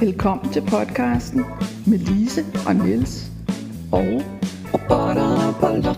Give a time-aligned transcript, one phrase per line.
[0.00, 1.44] Velkommen til podcasten
[1.86, 3.30] med Lise og Niels
[3.92, 4.22] og
[4.74, 5.96] Robotter, bold og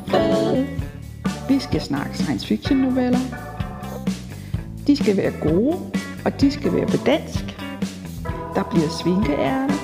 [1.48, 3.18] vi skal snakke science fiction noveller.
[4.86, 5.76] De skal være gode,
[6.24, 7.44] og de skal være på dansk.
[8.54, 9.74] Der bliver svinkeærter,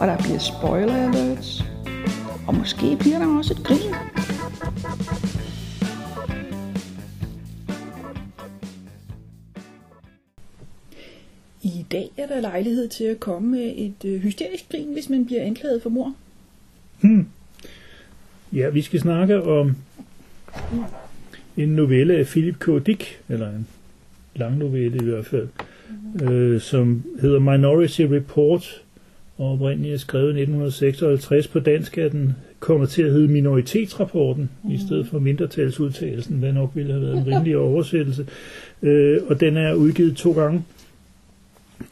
[0.00, 1.64] og der bliver spoiler alerts.
[2.46, 3.94] Og måske bliver der også et grin.
[12.48, 16.14] Lejlighed til at komme med et øh, hysterisk grin, hvis man bliver anklaget for mor.
[18.52, 19.76] Ja, vi skal snakke om
[21.56, 22.86] en novelle af Philip K.
[22.86, 23.66] Dick, eller en
[24.36, 25.48] lang novelle i hvert fald,
[26.22, 28.82] øh, som hedder Minority Report,
[29.38, 31.48] og oprindeligt er skrevet i 1956.
[31.48, 34.70] På dansk er den kommet til at hedde Minoritetsrapporten, mm.
[34.70, 38.26] i stedet for mindretalsudtalelsen, hvad nok ville have været en rimelig oversættelse.
[38.82, 40.62] Øh, og den er udgivet to gange.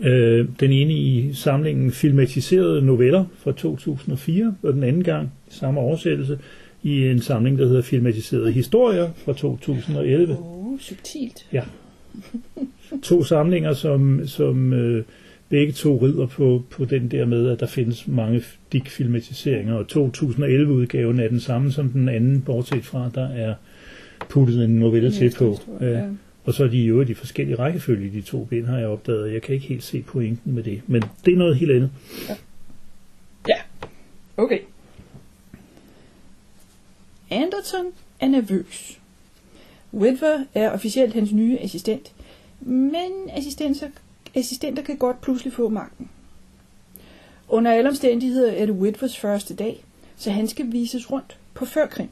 [0.00, 6.38] Øh, den ene i samlingen Filmatiserede Noveller fra 2004, og den anden gang samme oversættelse
[6.82, 10.32] i en samling, der hedder Filmatiserede Historier fra 2011.
[10.32, 11.46] Åh, oh, subtilt.
[11.52, 11.62] Ja.
[13.02, 15.04] To samlinger, som, som øh,
[15.48, 21.20] begge to rider på, på den der med, at der findes mange Dick-filmatiseringer, og 2011-udgaven
[21.20, 23.54] er den samme som den anden, bortset fra, der er
[24.28, 25.60] puttet en novelle til på.
[25.80, 26.02] Ja.
[26.46, 29.32] Og så er de jo i de forskellige rækkefølge, de to bind, har jeg opdaget.
[29.32, 31.90] Jeg kan ikke helt se pointen med det, men det er noget helt andet.
[32.28, 32.36] Ja,
[33.48, 33.56] ja.
[34.36, 34.58] okay.
[37.30, 37.86] Anderton
[38.20, 38.98] er nervøs.
[39.94, 42.12] Whitver er officielt hans nye assistent,
[42.60, 43.88] men assistenter,
[44.34, 46.10] assistenter kan godt pludselig få magten.
[47.48, 49.84] Under alle omstændigheder er det Whitvers første dag,
[50.16, 52.08] så han skal vises rundt på førkrim.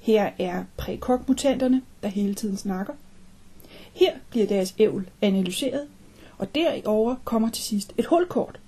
[0.00, 2.94] Her er prækok-mutanterne, der hele tiden snakker.
[3.98, 5.86] Her bliver deres ævl analyseret,
[6.38, 8.60] og derover kommer til sidst et hulkort.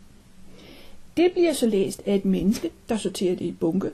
[1.16, 3.90] Det bliver så læst af et menneske, der sorterer det i bunke.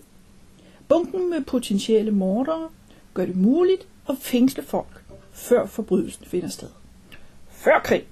[0.88, 2.68] Bunken med potentielle mordere
[3.14, 6.68] gør det muligt at fængsle folk, før forbrydelsen finder sted.
[7.50, 8.04] Før krig.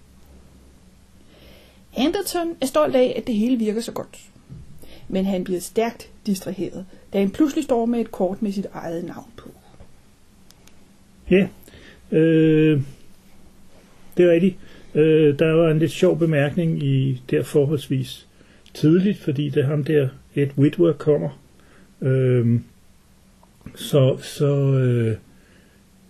[1.96, 4.18] Anderton er stolt af, at det hele virker så godt.
[5.08, 9.04] Men han bliver stærkt distraheret, da han pludselig står med et kort med sit eget
[9.04, 9.48] navn på.
[11.30, 11.48] Ja,
[12.10, 12.82] øh,
[14.16, 14.56] det er rigtigt.
[14.94, 18.26] Øh, der var en lidt sjov bemærkning i der forholdsvis
[18.75, 21.41] tidligt, fordi det er ham der, Ed Whitwer, kommer.
[22.02, 22.60] Øh,
[23.75, 25.16] så så øh,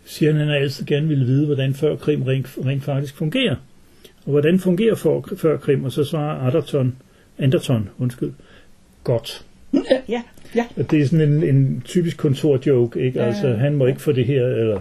[0.04, 3.56] siger han, at han altid gerne ville vide, hvordan før krim rent, rent faktisk fungerer.
[4.24, 5.84] Og hvordan fungerer for, før krim?
[5.84, 6.96] Og så svarer Anderton,
[7.38, 8.32] Anderton undskyld,
[9.04, 9.44] godt.
[10.08, 10.22] Ja,
[10.54, 10.64] ja.
[10.76, 13.18] Og det er sådan en, en typisk kontorjoke, ikke?
[13.18, 14.80] Ja, Altså, han må ikke få det her, eller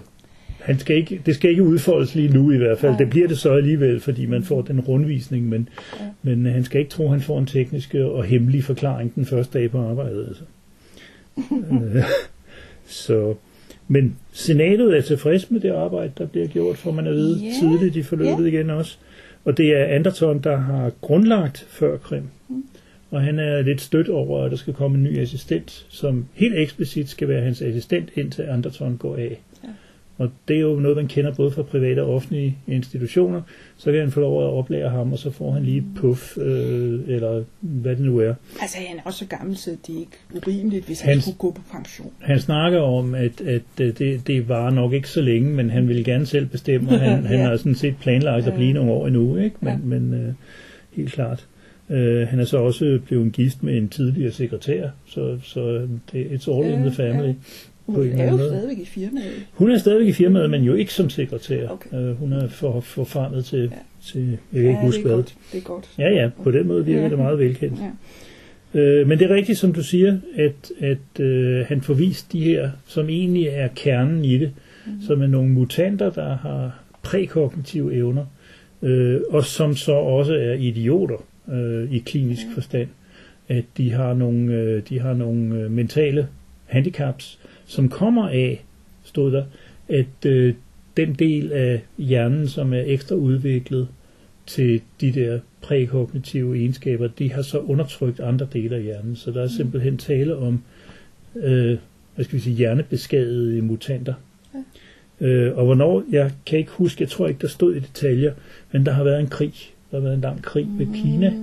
[0.63, 2.91] han skal ikke, det skal ikke udfoldes lige nu i hvert fald.
[2.91, 2.99] Nej.
[2.99, 5.69] Det bliver det så alligevel, fordi man får den rundvisning, men,
[5.99, 6.05] Ja.
[6.23, 9.59] men han skal ikke tro, at han får en teknisk og hemmelig forklaring den første
[9.59, 10.25] dag på arbejdet.
[10.27, 10.43] Altså.
[11.95, 12.03] Øh,
[12.85, 13.35] så,
[13.87, 17.51] men senatet er tilfreds med det arbejde, der bliver gjort, for man at vide Ja,
[17.59, 18.97] tidligt i forløbet igen også.
[19.45, 22.23] Og det er Anderton, der har grundlagt før Krim.
[22.49, 22.63] Mm.
[23.11, 26.55] Og han er lidt stødt over, at der skal komme en ny assistent, som helt
[26.57, 29.39] eksplicit skal være hans assistent, indtil Anderton går af.
[30.17, 33.41] Og det er jo noget, man kender både fra private og offentlige institutioner.
[33.77, 36.99] Så kan han få lov at oplære ham, og så får han lige puff, øh,
[37.07, 38.33] eller hvad det nu er.
[38.61, 41.37] Altså, han er også så gammel, så det er ikke urimeligt, hvis han Hans- skulle
[41.37, 42.11] gå på pension.
[42.19, 45.87] Han snakker om, at, at øh, det, det var nok ikke så længe, men han
[45.87, 47.45] ville gerne selv bestemme, og han, han Ja.
[47.45, 49.55] har sådan set planlagt at blive nogle år endnu, ikke?
[49.59, 49.77] Men, Ja.
[49.83, 50.33] men øh,
[50.91, 51.47] helt klart.
[51.89, 56.51] Øh, han er så også blevet gift med en tidligere sekretær, så, så det, it's
[56.51, 57.27] all in Ja, the family.
[57.27, 57.33] ja.
[57.85, 59.45] Hun er jo stadigvæk i firmaet.
[59.53, 61.67] Hun er stadigvæk i firmaet, men jo ikke som sekretær.
[61.67, 61.97] Okay.
[61.97, 63.67] Øh, hun er for, forfremmet til, Ja.
[64.05, 65.15] til jeg kan ikke huske det hvad.
[65.15, 65.35] godt.
[65.51, 65.89] Det er godt.
[65.97, 67.09] Ja, ja, på den måde virker Ja.
[67.09, 67.79] det meget velkendt.
[67.79, 68.79] Ja.
[68.79, 72.43] Øh, men det er rigtigt, som du siger, at, at øh, han får vist de
[72.43, 74.51] her, som egentlig er kernen i det,
[74.85, 74.91] mm.
[75.07, 78.25] som er nogle mutanter, der har prækognitive evner,
[78.81, 82.55] øh, og som så også er idioter øh, i klinisk Ja.
[82.55, 82.87] forstand.
[83.49, 86.27] At de har nogle, øh, de har nogle øh, mentale
[86.65, 87.39] handicaps,
[87.73, 88.65] som kommer af,
[89.03, 89.43] stod der,
[89.89, 90.53] at øh,
[90.97, 93.87] den del af hjernen, som er ekstra udviklet
[94.45, 99.15] til de der prækognitive egenskaber, de har så undertrykt andre dele af hjernen.
[99.15, 100.63] Så der er simpelthen tale om,
[101.35, 101.77] øh,
[102.15, 104.13] hvad skal vi sige, hjernebeskadigede mutanter.
[105.21, 105.27] Ja.
[105.27, 108.33] Øh, og hvornår, jeg kan ikke huske, jeg tror ikke, der stod i detaljer,
[108.71, 109.53] men der har været en krig.
[109.91, 111.33] Der har været en lang krig ved Kina.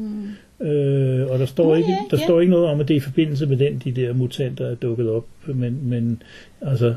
[0.61, 2.25] Øh, og der står, Nå, ikke, der ja.
[2.25, 4.75] står ikke noget om, at det er i forbindelse med den, de der mutanter er
[4.75, 5.27] dukket op.
[5.47, 6.23] Men, men
[6.61, 6.95] altså,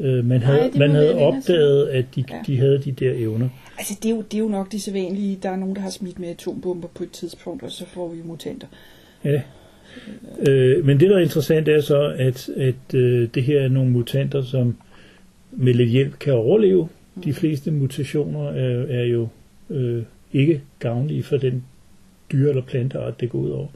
[0.00, 2.42] Øh, man havde, må man havde opdaget, at de, Ja.
[2.46, 3.48] de havde de der evner.
[3.78, 5.38] Altså, det er, jo, det er jo nok det sædvanlige.
[5.42, 8.16] Der er nogen, der har smidt med atombomber på et tidspunkt, og så får vi
[8.24, 8.66] mutanter.
[9.24, 9.42] Ja.
[10.48, 13.90] Øh, men det, der er interessant, er så, at, at øh, det her er nogle
[13.90, 14.76] mutanter, som
[15.52, 16.88] med lidt hjælp kan overleve.
[17.24, 19.28] De fleste mutationer er, er jo
[19.70, 20.02] øh,
[20.32, 21.64] ikke gavnlige for den
[22.32, 23.68] dyre- eller planteart, det går ud over.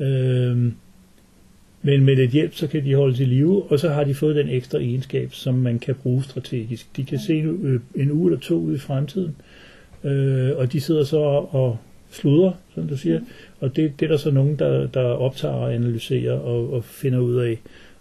[0.00, 0.72] Øh,
[1.82, 4.36] men med lidt hjælp, så kan de holde til live, og så har de fået
[4.36, 6.96] den ekstra egenskab, som man kan bruge strategisk.
[6.96, 9.36] De kan se en, øh, en uge eller to ud i fremtiden,
[10.04, 11.18] øh, og de sidder så
[11.50, 11.78] og
[12.10, 13.20] sludrer, som du siger,
[13.60, 17.18] og det, det er der så nogen, der, der optager og analyserer og, og finder
[17.18, 17.58] ud af.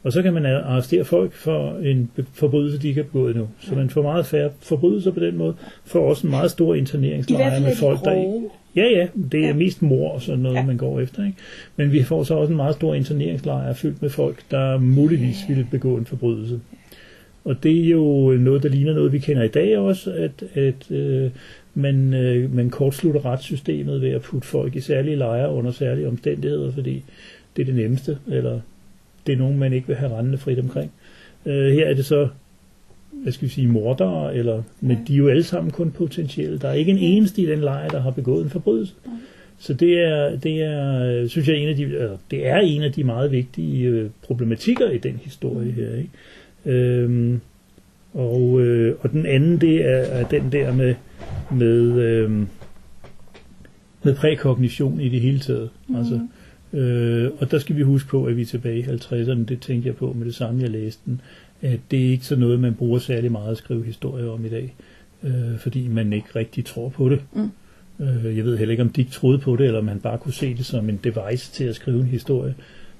[0.07, 3.47] Og så kan man arrestere folk for en forbrydelse, de ikke har begået nu.
[3.59, 5.53] Så man får meget færre forbrydelser på den måde,
[5.85, 8.49] får også en meget stor interneringslejr med folk, der ikke.
[8.75, 9.53] Ja, ja, det er Ja.
[9.53, 10.55] mest mor og sådan noget.
[10.55, 10.65] Ja.
[10.65, 11.25] man går efter.
[11.25, 11.37] Ikke?
[11.75, 15.67] Men vi får så også en meget stor interneringslejr fyldt med folk, der muligvis ville
[15.71, 16.59] begå en forbrydelse.
[17.45, 20.91] Og det er jo noget, der ligner noget, vi kender i dag også, at, at
[20.91, 21.29] øh,
[21.73, 26.71] man, øh, man kortslutter retssystemet ved at putte folk i særlige lejre under særlige omstændigheder,
[26.71, 27.03] fordi
[27.55, 28.59] det er det nemmeste, eller
[29.27, 30.91] det er nogen, man ikke vil have rendende frit omkring.
[31.45, 32.27] Øh, her er det så
[33.23, 35.03] hvad skal vi sige, mordere, eller, men Ja.
[35.07, 36.59] de er jo alle sammen kun potentielle.
[36.59, 38.93] Der er ikke en eneste i den lejr, der har begået en forbrydelse.
[39.59, 42.83] Så det er, det er, øh, synes jeg, en af de, eller, det er en
[42.83, 45.95] af de meget vigtige øh, problematikker i den historie her.
[45.95, 46.09] Ikke?
[46.65, 47.41] Øhm,
[48.13, 50.95] og, øh, og den anden, det er, er den der med,
[51.51, 52.47] med, øhm,
[54.03, 55.69] med prækognition i det hele taget.
[55.87, 55.95] Mm.
[55.95, 56.19] Altså,
[56.73, 59.87] øh, og der skal vi huske på, at vi er tilbage i 50'erne, det tænkte
[59.87, 61.21] jeg på med det samme, jeg læste den,
[61.61, 64.49] at det er ikke så noget, man bruger særlig meget at skrive historier om i
[64.49, 64.75] dag,
[65.23, 67.21] øh, fordi man ikke rigtig tror på det.
[67.33, 67.51] Mm.
[67.99, 70.17] Øh, jeg ved heller ikke, om de ikke troede på det, eller om man bare
[70.17, 72.55] kunne se det som en device til at skrive en historie.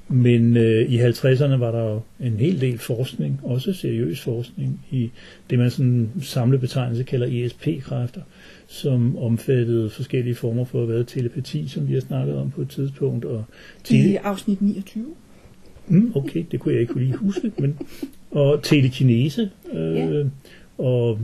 [0.10, 5.10] Men øh, i 50'erne var der jo en hel del forskning, også seriøs forskning, i
[5.50, 8.22] det man sådan samlebetegnelse kalder ESP-kræfter,
[8.68, 13.26] som omfattede forskellige former for hvad, telepati, som vi har snakket om på et tidspunkt,
[13.26, 13.44] og
[13.90, 15.06] I afsnit 29.
[15.88, 17.52] Mm, okay, det kunne jeg ikke lige huske.
[17.60, 17.78] Men,
[18.32, 20.24] og telekinese, øh, Ja.
[20.78, 21.20] og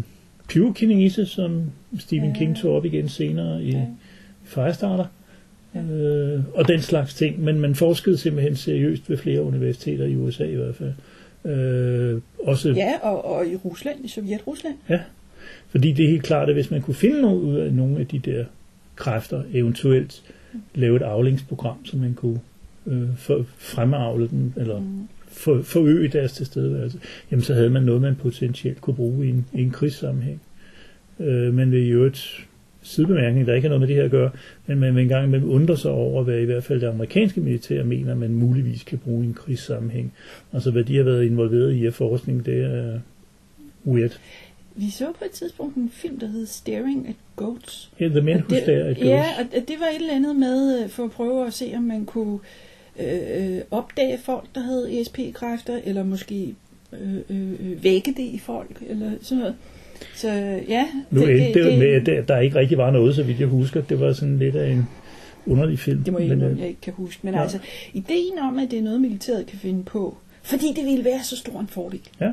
[0.49, 1.61] pyrokinese, som
[1.99, 2.35] Stephen Ja.
[2.37, 3.85] King tog op igen senere i Ja.
[4.43, 5.05] Firestarter.
[5.75, 7.43] Øh, og den slags ting.
[7.43, 10.93] Men man forskede simpelthen seriøst ved flere universiteter i USA i hvert fald.
[11.53, 14.75] Øh, også Ja, og, og i Rusland, i Sovjet-Rusland.
[15.69, 18.07] fordi det er helt klart, at hvis man kunne finde noget ud af nogle af
[18.07, 18.45] de der
[18.95, 20.23] kræfter, eventuelt
[20.75, 22.39] lave et avlingsprogram, så man kunne
[22.87, 25.07] øh, for, fremavle dem, eller Mm.
[25.27, 26.99] for, forøge deres tilstedeværelse,
[27.31, 30.41] jamen så havde man noget, man potentielt kunne bruge i en, i en krigssammenhæng.
[31.19, 32.45] Øh, men det er jo et
[32.83, 34.29] sidebemærkning, der ikke har noget med det her at gøre,
[34.65, 37.83] men man vil engang man undrer sig over, hvad i hvert fald det amerikanske militær
[37.83, 40.13] mener, man muligvis kan bruge i en krigssammenhæng.
[40.53, 42.99] Altså hvad de har været involveret i af forskning, det er
[43.85, 44.19] weird.
[44.75, 47.91] Vi så på et tidspunkt en film, der hed Staring at Goats.
[48.01, 49.55] Yeah, the men who stare at ja, ghosts.
[49.55, 52.05] og det var et eller andet med, øh, for at prøve at se, om man
[52.05, 52.39] kunne
[52.99, 56.55] øh, øh, opdage folk, der havde ESP-kræfter, eller måske
[56.93, 59.55] øh, øh, øh, vække det i folk, eller sådan noget.
[60.15, 60.27] Så
[60.69, 63.39] ja, Nu endte det, det med, at der, der ikke rigtig var noget, så vidt
[63.39, 63.81] jeg husker.
[63.81, 64.87] Det var sådan lidt af en
[65.45, 66.03] underlig film.
[66.03, 67.19] det må jeg, men, øh, jeg ikke kan huske.
[67.23, 67.37] Men ja.
[67.37, 67.43] ja.
[67.43, 67.59] altså,
[67.93, 71.37] ideen om, at det er noget, militæret kan finde på, fordi det ville være så
[71.37, 72.01] stor en fordel.
[72.21, 72.31] Ja,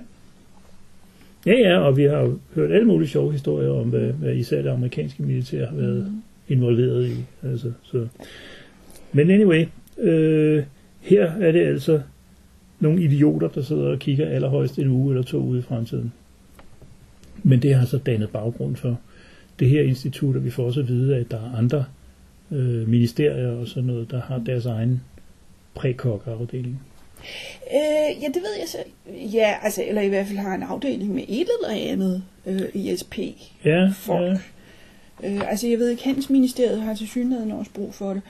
[1.46, 4.70] ja, og vi har jo hørt alle mulige sjove historier om, hvad, hvad især det
[4.70, 6.22] amerikanske militær har været Mm.
[6.54, 7.12] involveret i.
[7.48, 8.06] Altså, så.
[9.12, 9.66] Men anyway,
[9.98, 10.62] øh,
[11.00, 12.00] her er det altså
[12.80, 16.12] nogle idioter, der sidder og kigger allerhøjst en uge eller to ude i fremtiden.
[17.50, 19.00] Men det har så dannet baggrund for
[19.58, 21.84] det her institut, og vi får også at vide, at der er andre
[22.50, 25.00] øh, ministerier og sådan noget, der har deres egen
[25.74, 26.80] prækok-afdeling.
[27.72, 28.78] Øh, ja, det ved jeg så.
[29.36, 33.18] Ja, altså, eller i hvert fald har en afdeling med et eller andet øh, ESP.
[33.64, 34.22] Ja, Folk.
[34.22, 34.36] ja.
[35.24, 38.22] Øh, altså, jeg ved ikke, Handelsministeriet har til synligheden også brug for det.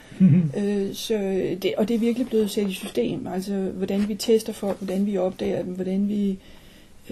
[0.58, 1.14] Øh, så
[1.62, 1.74] det.
[1.76, 3.26] Og det er virkelig blevet sat i system.
[3.26, 6.38] Altså, hvordan vi tester folk, hvordan vi opdager dem, hvordan vi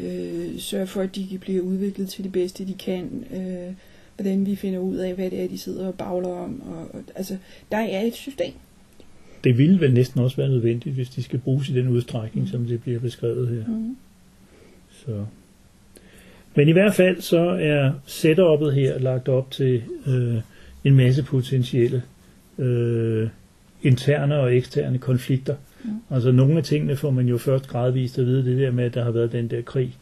[0.02, 3.25] øh, sørger for, at de kan blive udviklet til det bedste, de kan.
[3.35, 3.75] Øh,
[4.17, 6.62] hvordan vi finder ud af, hvad det er, de sidder og bagler om.
[6.62, 7.37] Og, og, altså,
[7.73, 8.52] der er et system.
[9.45, 12.64] Det ville vel næsten også være nødvendigt, hvis de skal bruges i den udstrækning, som
[12.64, 13.67] det bliver beskrevet her.
[13.67, 13.97] Mm.
[14.90, 15.25] Så.
[16.55, 20.37] Men i hvert fald så er setup'et her lagt op til øh,
[20.85, 22.02] en masse potentielle
[22.59, 23.28] øh,
[23.83, 25.57] interne og eksterne konflikter.
[25.85, 25.90] Mm.
[26.11, 28.94] Altså nogle af tingene får man jo først gradvist at vide, det der med, at
[28.94, 29.97] der har været den der krig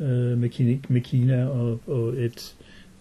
[0.00, 2.54] øh, med, Kina, med Kina, og, og et,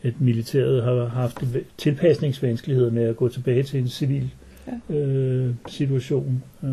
[0.04, 1.44] et militæret har haft
[1.78, 4.30] tilpasningsvanskeligheder med at gå tilbage til en civil
[4.90, 6.44] øh, situation.
[6.64, 6.70] Øh,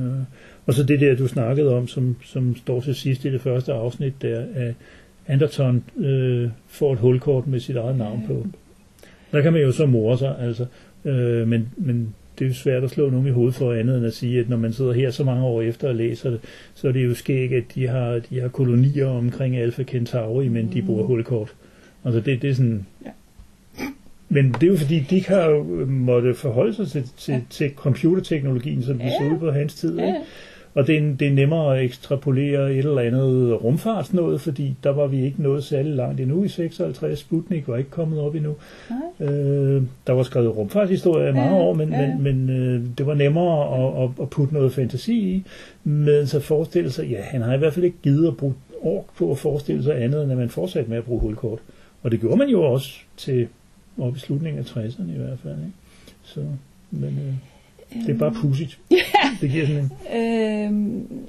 [0.66, 3.72] og så det der, du snakkede om, som, som står til sidst i det første
[3.72, 4.74] afsnit, der, at,
[5.30, 8.46] Anderton øh, får et hulkort med sit eget navn på.
[9.32, 10.66] Der kan man jo så more sig, altså.
[11.04, 14.06] Øh, men, men det er jo svært at slå nogen i hovedet for andet end
[14.06, 16.40] at sige, at når man sidder her så mange år efter og læser det,
[16.74, 20.70] så er det jo skægt, at de har, de har kolonier omkring Alpha Centauri, men
[20.72, 21.54] de bruger hulkort.
[22.04, 22.86] Altså det, det er sådan...
[23.04, 23.10] Ja.
[24.28, 27.40] Men det er jo fordi, de har jo måtte forholde sig til, til, ja.
[27.50, 29.10] til computerteknologien, som de Ja.
[29.10, 29.98] så ud på hans tid.
[29.98, 30.18] Ja, Ikke?
[30.74, 35.06] Og det er, det er nemmere at ekstrapolere et eller andet rumfartsnået, fordi der var
[35.06, 37.18] vi ikke nået særlig langt endnu i 56.
[37.18, 38.56] Sputnik var ikke kommet op endnu.
[38.90, 39.28] Nej.
[39.28, 42.14] Øh, der var skrevet rumfartshistorie i mange Ja, år, men, ja.
[42.16, 45.44] men, men øh, det var nemmere at, at, at putte noget fantasi i,
[45.84, 49.04] men så forestille sig, ja, han har i hvert fald ikke givet at bruge ork
[49.18, 51.58] på at forestille sig andet, end at man fortsatte med at bruge hulkort.
[52.02, 53.48] Og det gjorde man jo også til
[53.98, 55.54] op i slutningen af 60'erne i hvert fald.
[55.54, 55.72] Ikke?
[56.22, 56.40] Så,
[56.90, 57.34] men øh,
[57.94, 58.78] det er bare pudsigt.
[59.40, 60.16] Det giver sådan en...
[60.16, 61.26] Øhm,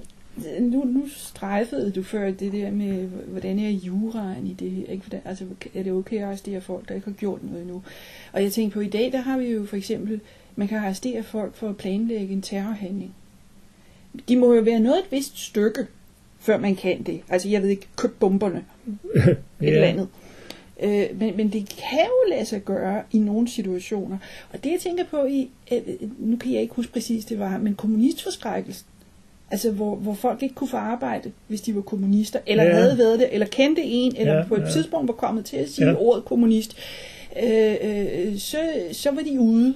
[0.60, 4.86] nu, nu strejfede du før det der med, hvordan er juraen i det her?
[4.86, 5.04] Ikke?
[5.04, 7.84] Hvordan, altså, er det okay at arrestere folk, der ikke har gjort noget endnu?
[8.34, 10.20] Og jeg tænker på, i dag, der har vi jo for eksempel,
[10.56, 13.14] man kan arrestere folk for at planlægge en terrorhandling.
[14.30, 15.88] De må jo være noget et vist stykke,
[16.40, 17.22] før man kan det.
[17.30, 18.66] Altså, jeg ved ikke, køb bomberne,
[19.16, 20.08] et eller andet.
[20.82, 24.18] Øh, men, men det kan jo lade sig gøre i nogle situationer.
[24.54, 25.80] Og det jeg tænker på i, øh,
[26.20, 28.86] nu kan jeg ikke huske præcis det var, men kommunistforskrækkelsen,
[29.52, 32.74] altså hvor, hvor folk ikke kunne få arbejde, hvis de var kommunister, eller Ja.
[32.74, 34.70] havde været det, eller kendte en, eller Ja, på et ja.
[34.70, 35.96] tidspunkt var kommet til at sige Ja.
[35.96, 36.78] ordet kommunist,
[37.44, 38.58] øh, øh, så,
[38.92, 39.74] så var de ude.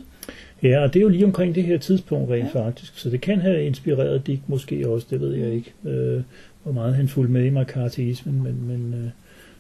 [0.64, 2.56] Ja, og det er jo lige omkring det her tidspunkt rent.
[2.56, 2.66] Ja.
[2.66, 6.22] faktisk, så det kan have inspireret Dick måske også, det ved jeg ikke, øh,
[6.64, 9.10] hvor meget han fulgte med i McCarthyismen, men, men øh,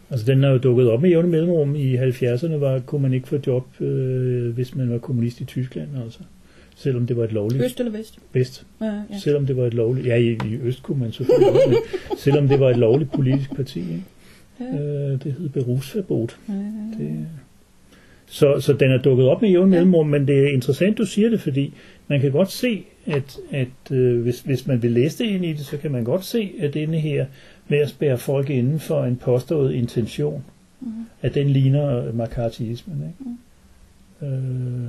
[0.09, 3.27] altså den er jo dukket op med jævne mellemrum i 70'erne, var, kunne man ikke
[3.27, 6.19] få job, øh, hvis man var kommunist i Tyskland, altså.
[6.77, 8.19] Selvom det var et lovligt Øst eller vest.
[8.33, 8.65] vest.
[8.81, 9.01] Ja, Ja.
[9.19, 11.77] Selvom det var et lovligt, ja i, i Øst kunne man selvfølgelig også, men
[12.17, 14.03] selvom det var et lovligt politisk parti, ikke?
[14.59, 14.65] Ja.
[14.79, 16.37] Øh, det hed Berufsverbot.
[16.49, 17.03] Ja, ja, ja.
[17.03, 17.27] Det,
[18.25, 21.29] så, så den er dukket op med jævn mellemrum, men det er interessant, du siger
[21.29, 21.73] det, fordi
[22.07, 25.49] man kan godt se, at, at øh, hvis, hvis man vil læse det ind i
[25.53, 27.25] det, så kan man godt se, at denne her
[27.67, 30.43] med at spære folk inden for en påstået intention,
[30.79, 30.91] Mhm.
[31.21, 33.03] at den ligner McCarthyismen.
[34.21, 34.35] Ikke?
[34.35, 34.87] Øh,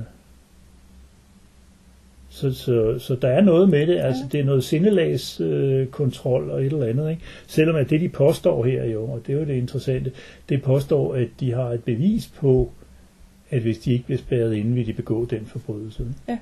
[2.29, 6.49] så, så, så der er noget med det, altså det er noget sindelagskontrol øh, kontrol
[6.49, 7.21] og et eller andet, ikke?
[7.47, 10.11] selvom at det de påstår her jo, og det er jo det interessante,
[10.49, 12.71] det påstår, at de har et bevis på,
[13.49, 16.05] at hvis de ikke bliver spærret inde, vil de begå den forbrydelse.
[16.27, 16.37] Ja.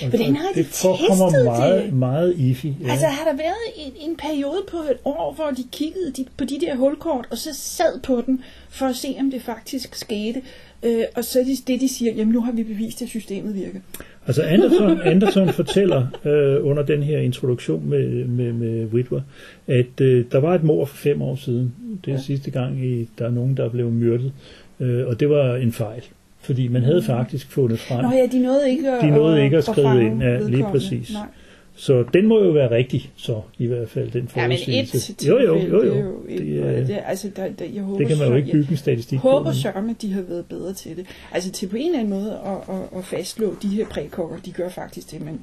[0.00, 1.92] Hvordan har de det forekommer testet meget, det?
[1.92, 2.66] meget iffy.
[2.66, 2.90] Ja.
[2.90, 6.44] Altså har der været en, en periode på et år, hvor de kiggede de, på
[6.44, 10.42] de der hulkort, og så sad på den, for at se, om det faktisk skete.
[10.82, 13.54] Øh, og så er det, det, de siger, jamen nu har vi bevist, at systemet
[13.54, 13.80] virker.
[14.26, 19.20] Altså Anderson, Anderson fortæller øh, under den her introduktion med, med, med Whitwer,
[19.66, 21.74] at øh, der var et mord for fem år siden.
[22.04, 22.14] Det er.
[22.14, 22.22] Ja.
[22.22, 24.32] sidste gang, i, der er nogen, der blev myrdet.
[24.80, 26.02] Øh, og det var en fejl.
[26.42, 28.04] Fordi man havde faktisk fundet frem.
[28.04, 31.12] Nå ja, de nåede ikke at, De nåede ikke at skrive ind, ja, lige præcis.
[31.12, 31.26] Nej.
[31.74, 35.14] Så den må jo være rigtig, så i hvert fald, den Ja, men et forudsigelse.
[35.14, 36.04] tilfælde, jo, jo, jo, det er jo.
[36.10, 38.36] jo et, Det, er, det, altså, der, der, jeg håber, det kan man jo så-
[38.36, 39.28] ikke jeg bygge en statistik på.
[39.30, 41.06] håber sørme, at de har været bedre til det.
[41.32, 44.52] Altså til på en eller anden måde at, at, at fastslå, de her prækokker, de
[44.52, 45.38] gør faktisk det, man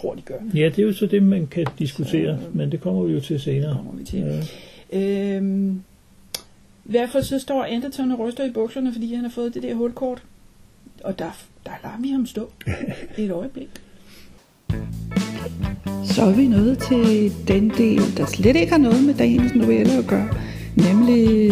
[0.00, 0.34] tror, de gør.
[0.54, 3.20] Ja, det er jo så det, man kan diskutere, Så- men det kommer vi jo
[3.20, 3.74] til senere.
[3.76, 4.42] kommer vi til.
[4.92, 5.36] Ja.
[5.36, 5.82] Øhm,
[6.86, 9.62] I hvert fald så står Anderton og ryster i bukserne, fordi han har fået det
[9.62, 10.22] der hulkort.
[11.04, 11.30] Og der,
[11.66, 12.50] der lader vi ham stå
[13.18, 13.68] et øjeblik.
[16.04, 19.92] Så er vi nået til den del, der slet ikke har noget med dagens novelle
[19.92, 20.28] at gøre,
[20.76, 21.50] nemlig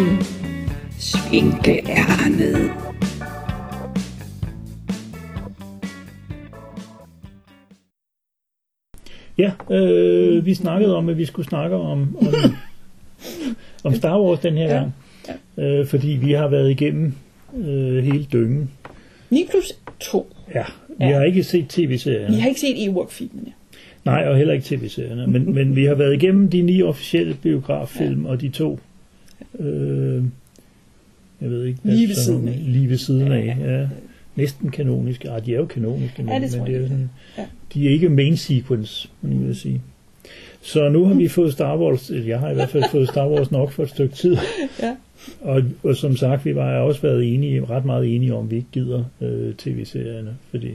[0.99, 2.73] Svinkeærnet.
[9.39, 12.35] Ja, øh, vi snakkede om, at vi skulle snakke om, om,
[13.85, 14.95] om Star Wars den her Ja, gang.
[15.59, 17.13] Øh, fordi vi har været igennem
[17.59, 18.71] øh, hele dyngen.
[19.31, 20.33] 9 plus 2.
[20.55, 20.65] Ja,
[20.99, 21.15] vi Ja.
[21.17, 22.41] har ikke set Vi tv-serierne.
[22.41, 23.53] har ikke set Ewok-filmene.
[24.05, 25.27] Nej, og heller ikke tv-serierne.
[25.27, 28.81] Men, men vi har været igennem de ni officielle biograffilm og de to.
[29.59, 30.23] Øh,
[31.41, 31.79] jeg ved ikke.
[31.85, 32.59] Lige ved siden af.
[32.67, 33.89] Lige ved siden af, Ja, ja.
[34.37, 35.31] Næsten kanoniske.
[35.31, 37.45] Ah, de er jo kanoniske, men, Ja, det men det er sådan, ja.
[37.75, 39.81] de er ikke main sequence, vil jeg sige.
[40.63, 43.29] Så nu har vi fået Star Wars, eller jeg har i hvert fald fået Star
[43.29, 44.37] Wars nok for et stykke tid.
[44.83, 44.95] Ja.
[45.41, 48.57] Og, og som sagt, vi var også været enige, ret meget enige om, at vi
[48.57, 50.69] ikke gider øh, tv-serierne, fordi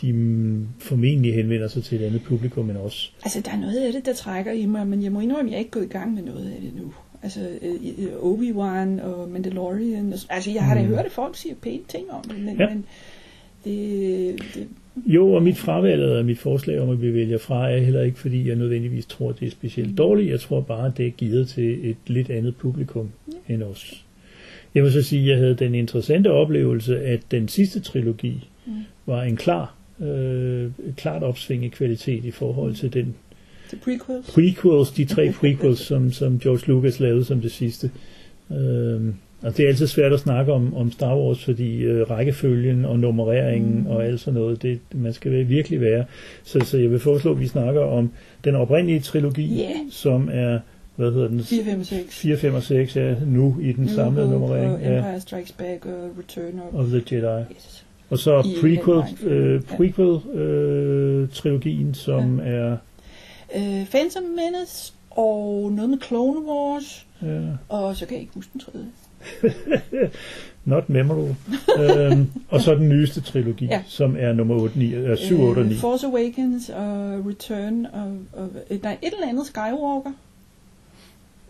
[0.00, 3.14] de mm, formentlig henvender sig til et andet publikum end os.
[3.24, 5.52] Altså, der er noget af det, der trækker i mig, men jeg må indrømme, at
[5.52, 6.92] jeg er ikke gået i gang med noget af det nu.
[7.22, 10.12] Altså, øh, øh, Obi-Wan og Mandalorian.
[10.12, 10.88] Og, så- altså, jeg har da Mm.
[10.88, 12.68] hørt, at folk siger pæne ting om det, men, Ja.
[12.68, 12.84] men
[13.64, 17.78] Det, det, Jo, og mit fravalg eller mit forslag om, at vi vælger fra, er
[17.78, 20.30] heller ikke, fordi jeg nødvendigvis tror, det er specielt dårligt.
[20.30, 23.10] Jeg tror bare, at det er givet til et lidt andet publikum
[23.48, 24.04] end os.
[24.74, 28.72] Jeg vil så sige, at jeg havde den interessante oplevelse, at den sidste trilogi Mm.
[29.06, 33.14] var en klar, øh, klart opsving i kvalitet i forhold til den
[33.70, 34.30] det prequels.
[34.30, 37.90] prequels, de tre prequels, som, som George Lucas lavede som det sidste.
[38.52, 42.84] Øhm, og det er altid svært at snakke om, om Star Wars, fordi øh, rækkefølgen
[42.84, 43.86] og nummereringen Mm.
[43.86, 46.04] og alt sådan noget, det, man skal virkelig være.
[46.44, 48.10] Så, så jeg vil foreslå, at vi snakker om
[48.44, 49.70] den oprindelige trilogi, Ja.
[49.90, 50.58] som er,
[50.96, 51.40] hvad hedder den?
[51.44, 52.14] 4, 5 og 6.
[52.18, 55.86] 4, 5 og 6, ja, nu i den samlede Hope nummerering ja, Empire Strikes Back
[55.86, 56.74] og Return of...
[56.80, 57.42] of the Jedi.
[57.54, 57.84] Yes.
[58.10, 59.76] Og så I prequel, øh, ja.
[59.76, 62.76] prequel øh, trilogien, som er
[63.56, 68.50] Uh, Phantom Menace og noget med Clone Wars, øh, og så kan jeg ikke huske
[68.52, 68.86] den tredje.
[70.64, 71.36] Not memorable.
[71.80, 73.82] øhm, og så den nyeste trilogi, Ja.
[73.86, 75.72] som er nummer 8, 9, øh, 7, 8 og 9.
[75.72, 78.40] Øh, Force Awakens og Return of...
[78.42, 80.12] of øh, nej, et eller andet Skywalker.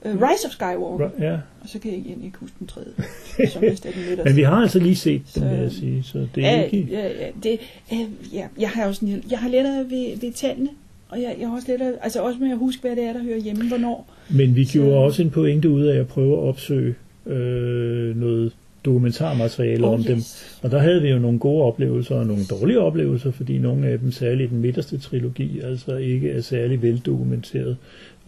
[0.05, 1.07] Uh, Rise of Skywalker.
[1.07, 1.33] Right, ja.
[1.33, 2.89] Og så kan jeg egentlig ikke huske den tredje,
[3.53, 4.25] som er den midterste.
[4.25, 6.03] Men vi har altså lige set Så- vil jeg sige.
[6.03, 6.89] Så det er ja, ikke...
[6.93, 7.59] ja, ja, det,
[7.93, 10.69] øh, ja, jeg har jo sådan, jeg har lettere ved, ved tallene,
[11.09, 13.23] og jeg, jeg har også lettere, altså også med at huske, hvad det er, der
[13.23, 14.07] hører hjemme, hvornår.
[14.31, 16.95] Men vi Så- gjorde også en pointe ud af at prøve at opsøge
[17.27, 18.53] øh, noget
[18.85, 20.19] dokumentarmateriale om dem.
[20.63, 23.99] Og der havde vi jo nogle gode oplevelser og nogle dårlige oplevelser, fordi nogle af
[23.99, 27.77] dem, særligt den midterste trilogi, altså ikke er særlig veldokumenteret.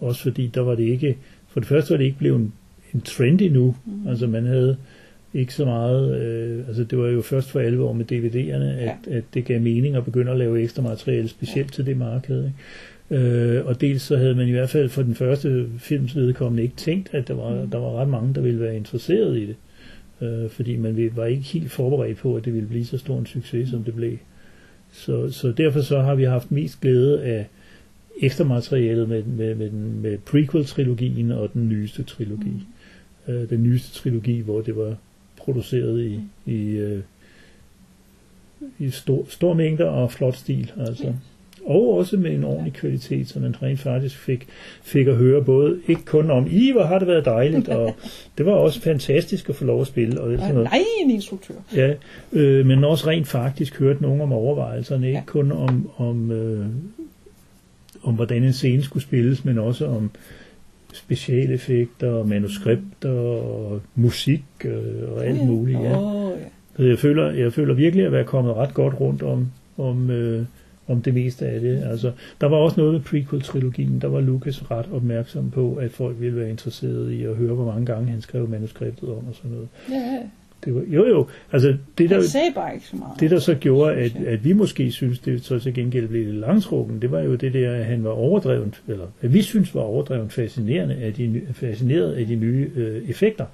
[0.00, 1.16] Også fordi der var det ikke,
[1.48, 2.52] for det første var det ikke blevet en,
[2.94, 3.74] en trend endnu.
[3.86, 4.08] Mm.
[4.08, 4.76] Altså man havde
[5.34, 8.96] ikke så meget, øh, altså det var jo først for 11 år med DVD'erne, at,
[9.06, 9.16] ja.
[9.16, 11.74] at det gav mening at begynde at lave ekstra materiale, specielt ja.
[11.74, 12.38] til det marked.
[12.44, 12.54] Ikke?
[13.14, 16.76] Øh, og dels så havde man i hvert fald for den første films vedkommende ikke
[16.76, 17.70] tænkt, at der var, Mm.
[17.70, 19.56] der var ret mange, der ville være interesseret i det.
[20.28, 23.26] Øh, fordi man var ikke helt forberedt på, at det ville blive så stor en
[23.26, 24.16] succes, som det blev.
[24.92, 27.46] Så, så derfor så har vi haft mest glæde af
[28.20, 32.52] ekstra materialet med, med, med, den- med prequel-trilogien og den nyeste trilogi.
[33.26, 33.32] Mm.
[33.34, 34.96] Øh, den nyeste trilogi, hvor det var
[35.36, 36.20] produceret i,
[36.52, 37.00] i, øh,
[38.78, 40.72] i stor, stor mængder og flot stil.
[40.76, 41.04] Altså.
[41.06, 41.12] Ja.
[41.66, 44.46] Og også med en ordentlig kvalitet, så man rent faktisk fik,
[44.82, 47.94] fik at høre både, ikke kun om, i hvor har det været dejligt, og
[48.38, 50.68] det var også fantastisk at få lov at spille, og sådan Og noget.
[50.70, 51.54] nej, en instruktør.
[51.76, 51.94] Ja,
[52.32, 55.24] øh, men også rent faktisk hørt nogen om overvejelserne, ikke Ja.
[55.26, 56.66] kun om, om, øh,
[58.02, 60.10] om hvordan en scene skulle spilles, men også om
[60.92, 65.78] specialeffekter, og manuskripter, og musik øh, og alt muligt.
[65.80, 65.98] Ja.
[66.78, 69.46] Jeg føler, jeg føler virkelig at være kommet ret godt rundt om,
[69.78, 70.44] om, øh,
[70.88, 71.82] om det meste af det.
[71.90, 76.20] Altså, der var også noget med prequel-trilogien, der var Lucas ret opmærksom på, at folk
[76.20, 79.50] ville være interesserede i at høre, hvor mange gange han skrev manuskriptet om og sådan
[79.50, 79.68] noget.
[79.90, 80.18] ja.
[80.64, 82.22] Det var, jo jo, altså det der,
[82.54, 83.20] bare ikke så meget.
[83.20, 86.36] det der så gjorde, at, at vi måske synes, det så til gengæld blev lidt
[86.36, 89.80] langtrukken, det var jo det der, at han var overdrevet, eller at vi synes var
[89.80, 93.46] overdrevet fascinerende af de, fascineret af de nye øh, effekter.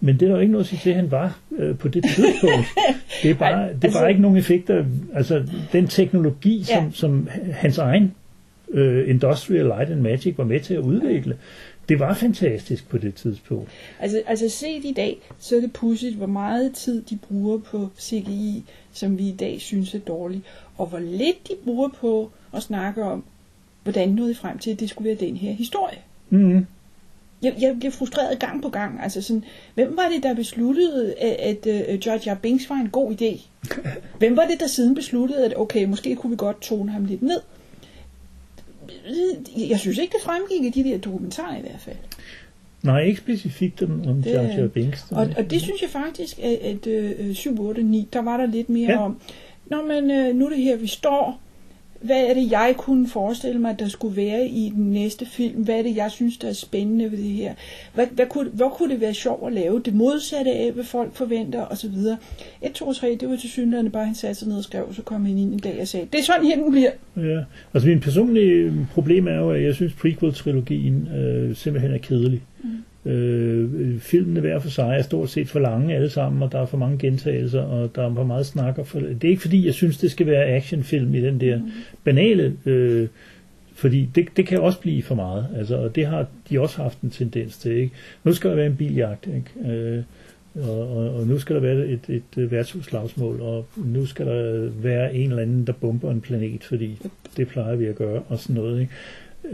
[0.00, 1.88] Men det er der jo ikke noget at sige til, at han var øh, på
[1.88, 2.66] det tidspunkt.
[3.22, 4.84] Det er bare, Ej, det er altså- bare ikke nogen effekter.
[5.14, 6.90] Altså den teknologi, som, Ja.
[6.92, 8.14] som hans egen
[8.70, 11.36] øh, Industrial Light and Magic var med til at udvikle,
[11.88, 13.70] det var fantastisk på det tidspunkt.
[14.00, 17.88] Altså, altså set i dag, så er det pudsigt, hvor meget tid de bruger på
[18.00, 20.42] CGI, som vi i dag synes er dårligt,
[20.78, 23.24] og hvor lidt de bruger på at snakke om,
[23.82, 25.98] hvordan nåede frem til, at det skulle være den her historie.
[26.30, 26.66] Mm.
[27.42, 29.00] Jeg, jeg bliver frustreret gang på gang.
[29.02, 32.34] Altså sådan, hvem var det, der besluttede, at, at uh, George R.
[32.34, 33.40] Binks var en god idé?
[34.18, 37.22] Hvem var det, der siden besluttede, at okay, måske kunne vi godt tone ham lidt
[37.22, 37.40] ned?
[39.68, 41.96] Jeg synes ikke, det fremgik i de der dokumentarer i hvert fald.
[42.82, 45.06] Nej, ikke specifikt om, om Det- Jar Jar Binks.
[45.10, 48.46] Og, og det synes jeg faktisk, at, at øh, 7, 8, 9, der var der
[48.46, 49.04] lidt mere Ja.
[49.04, 49.20] om,
[49.66, 51.40] Nå, men øh, nu er det her, vi står.
[52.00, 55.62] Hvad er det, jeg kunne forestille mig, der skulle være i den næste film?
[55.62, 57.54] Hvad er det, jeg synes, der er spændende ved det her?
[57.94, 59.82] Hvad, hvad kunne, hvor kunne det være sjovt at lave?
[59.84, 61.94] Det modsatte af, hvad folk forventer, osv.
[62.62, 64.94] 1, 2, 3, det var til synligheden bare, han satte sig ned og skrev, og
[64.94, 66.90] så kom han ind en dag og sagde, det er sådan her, den bliver.
[67.16, 72.42] Ja, altså min personlige problem er jo, at jeg synes prequel-trilogien øh, simpelthen er kedelig.
[72.62, 72.68] Mm.
[73.08, 76.66] Øh, filmene hver for sig er stort set for lange alle sammen, og der er
[76.66, 78.78] for mange gentagelser, og der er for meget snak.
[78.78, 81.58] Og for, det er ikke fordi, jeg synes, det skal være actionfilm i den der
[81.58, 81.70] mm.
[82.04, 83.08] banale, øh,
[83.74, 87.00] fordi det, det kan også blive for meget, altså, og det har de også haft
[87.00, 87.72] en tendens til.
[87.72, 87.94] Ikke?
[88.24, 89.72] Nu skal der være en biljagt, ikke?
[89.72, 90.02] Øh,
[90.54, 94.70] og, og, og nu skal der være et, et, et værtshusslagsmål, og nu skal der
[94.82, 96.98] være en eller anden, der bomber en planet, fordi
[97.36, 98.80] det plejer vi at gøre, og sådan noget.
[98.80, 98.92] Ikke?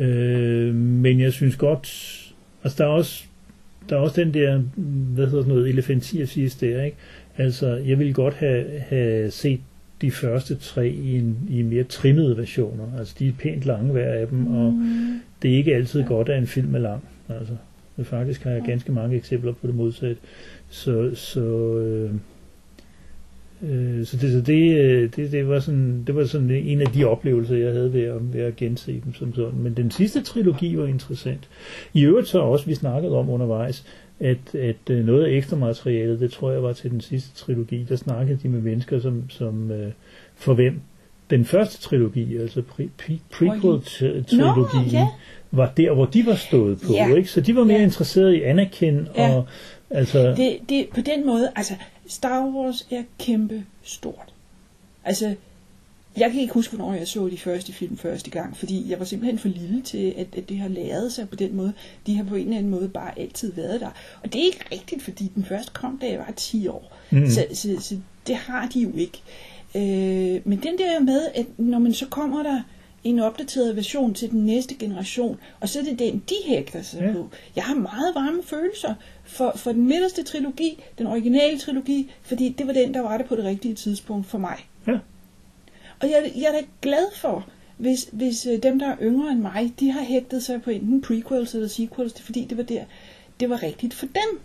[0.05, 1.87] Øh, men jeg synes godt,
[2.65, 3.25] altså der er også,
[3.89, 4.59] der er også den der,
[5.15, 6.97] hvad hedder sådan noget, elefantiasis der, ikke?
[7.39, 9.61] Altså, jeg ville godt have, have set
[10.01, 12.85] de første tre i, en, i mere trimmede versioner.
[12.99, 15.21] Altså de er pænt lange hver af dem, og Mm.
[15.43, 17.05] det er ikke altid godt, at en film er lang.
[17.29, 17.55] Altså,
[18.03, 20.17] faktisk har jeg ganske mange eksempler på det modsatte.
[20.69, 22.11] Så, så, øh,
[23.63, 26.87] øh, så, det, så det, øh, det, det, var sådan, det var sådan en af
[26.87, 29.59] de oplevelser, jeg havde ved at, ved at gense dem som sådan.
[29.59, 31.49] Men den sidste trilogi var interessant.
[31.95, 33.85] I øvrigt så også, vi snakkede om undervejs,
[34.21, 37.87] at, at øh, noget af ekstra materialet, det tror jeg var til den sidste trilogi,
[37.89, 39.93] der snakkede de med mennesker, som, som øh,
[40.37, 40.81] for hvem
[41.31, 45.07] den første trilogi, altså pre, pre, prequel-trilogien, Nå, ja.
[45.51, 46.93] var der, hvor de var stået på.
[46.93, 47.15] Ja.
[47.15, 47.31] Ikke?
[47.31, 47.85] Så de var mere Ja.
[47.85, 49.47] interesserede i Anakin, og
[49.91, 50.35] altså...
[50.37, 51.75] Det, det, på den måde, altså,
[52.07, 54.35] Star Wars er kæmpe stort.
[55.05, 55.35] Altså,
[56.17, 59.05] jeg kan ikke huske, hvornår jeg så de første film første gang, fordi jeg var
[59.05, 61.73] simpelthen for lille til, at, at det har læret sig på den måde.
[62.07, 63.91] De har på en eller anden måde bare altid været der.
[64.23, 66.97] Og det er ikke rigtigt, fordi den første kom, da jeg var 10 år.
[67.11, 67.31] Mm.
[67.31, 69.23] Så, så, så det har de jo ikke.
[69.75, 72.63] Øh, men den der med, at når man så kommer der
[73.05, 77.01] en opdateret version til den næste generation, og så er det den, de hægter sig
[77.01, 77.13] Ja.
[77.13, 77.29] på.
[77.57, 82.67] Jeg har meget varme følelser for, for den midterste trilogi, den originale trilogi, fordi det
[82.67, 84.57] var den, der var det på det rigtige tidspunkt for mig.
[84.87, 84.99] Ja.
[86.01, 89.41] Og jeg, jeg er da glad for, hvis, hvis øh, dem, der er yngre end
[89.41, 92.85] mig, de har hægtet sig på enten prequels eller sequels, fordi det var der,
[93.41, 94.41] det var rigtigt for dem.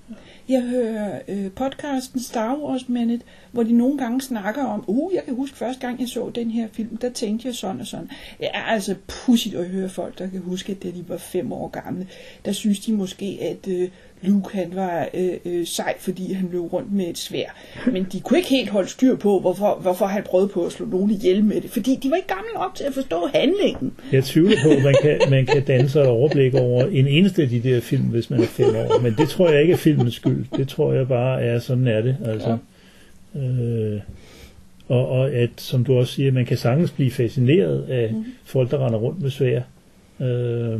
[0.49, 5.23] Jeg hører øh, podcasten Star Wars Minute, hvor de nogle gange snakker om, uh, jeg
[5.23, 8.09] kan huske første gang, jeg så den her film, der tænkte jeg sådan og sådan.
[8.39, 11.51] Det er altså pudsigt at høre folk, der kan huske, at da de var fem
[11.51, 12.07] år gamle,
[12.45, 13.89] der synes de måske, at øh,
[14.21, 17.57] Luke han var øh, øh, sej, fordi han løb rundt med et svær.
[17.91, 20.85] Men de kunne ikke helt holde styr på, hvorfor, hvorfor han prøvede på at slå
[20.85, 23.93] nogen ihjel med det, fordi de var ikke gamle nok til at forstå handlingen.
[24.11, 27.41] Jeg tvivler på, at man kan, man kan danne sig et overblik over en eneste
[27.41, 29.01] af de der film, hvis man er fem år.
[29.01, 30.38] Men det tror jeg ikke er filmens skyld.
[30.55, 32.17] Det tror jeg bare er, sådan er det.
[32.25, 32.57] Altså.
[33.35, 33.99] Øh,
[34.87, 38.25] og, og at, som du også siger, man kan sagtens blive fascineret af Mhm.
[38.43, 39.61] folk, der render rundt med svær.
[40.21, 40.79] Øh,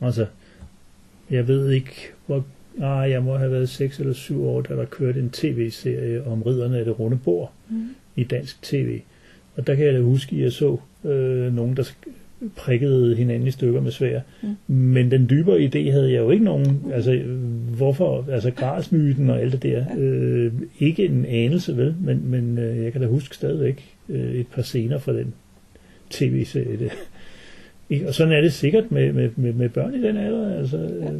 [0.00, 0.26] altså,
[1.30, 1.92] jeg ved ikke,
[2.26, 2.44] hvor
[2.82, 6.42] ah, jeg må have været 6 eller 7 år, da der kørte en tv-serie om
[6.42, 7.88] ridderne af det runde bord Mm.
[8.16, 9.00] i dansk tv.
[9.56, 11.82] Og der kan jeg da huske, at jeg så øh, nogen, der
[12.56, 14.20] prikkede hinanden i stykker med svær.
[14.42, 14.74] Mm.
[14.74, 16.82] Men den dybere idé havde jeg jo ikke nogen.
[16.92, 17.22] Altså,
[17.76, 18.26] hvorfor?
[18.30, 19.84] Altså, grasmyten og alt det der.
[19.98, 21.94] Øh, ikke en anelse, vel?
[22.00, 25.34] Men, men øh, jeg kan da huske stadigvæk øh, et par scener fra den
[26.10, 26.90] tv-serie.
[27.90, 28.08] Ikke?
[28.08, 30.58] Og sådan er det sikkert med, med, med, med børn i den alder.
[30.58, 31.12] Altså, øh,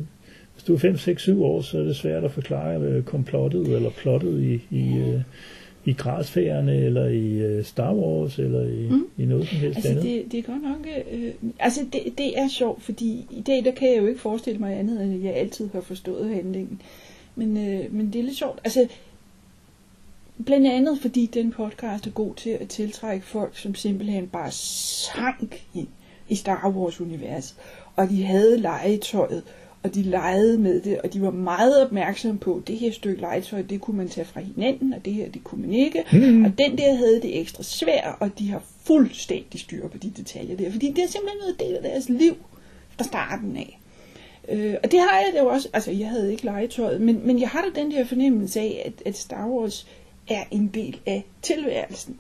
[0.55, 3.77] hvis du er 5, 6, 7 år, så er det svært at forklare øh, komplottet
[3.77, 5.21] eller plottet i, i, øh,
[5.85, 9.07] i Grasfærerne, eller i øh, Star Wars, eller i, Mm.
[9.19, 10.05] i noget som helst Altså, andet.
[10.05, 10.87] det, det er godt nok...
[11.13, 14.59] Øh, altså, det, det er sjovt, fordi i dag, der kan jeg jo ikke forestille
[14.59, 16.83] mig andet, end at jeg altid har forstået handlingen.
[17.37, 18.61] Men, øh, men det er lidt sjovt.
[18.65, 18.87] Altså,
[20.47, 25.63] blandt andet, fordi den podcast er god til at tiltrække folk, som simpelthen bare sank
[25.75, 25.89] ind
[26.29, 27.57] i Star Wars-universet.
[27.97, 29.43] Og de havde legetøjet,
[29.83, 33.21] og de legede med det, og de var meget opmærksomme på, at det her stykke
[33.21, 36.05] legetøj, det kunne man tage fra hinanden, og det her, det kunne man ikke.
[36.13, 36.45] Mm.
[36.45, 40.57] Og den der havde det ekstra svært, og de har fuldstændig styr på de detaljer
[40.57, 42.37] der, fordi det er simpelthen noget del af deres liv
[42.97, 43.81] fra starten af.
[44.49, 47.41] Øh, og det har jeg da jo også, altså jeg havde ikke legetøjet, men, men
[47.41, 49.87] jeg har da den der fornemmelse af, at, at Star Wars
[50.29, 52.19] er en del af tilværelsen.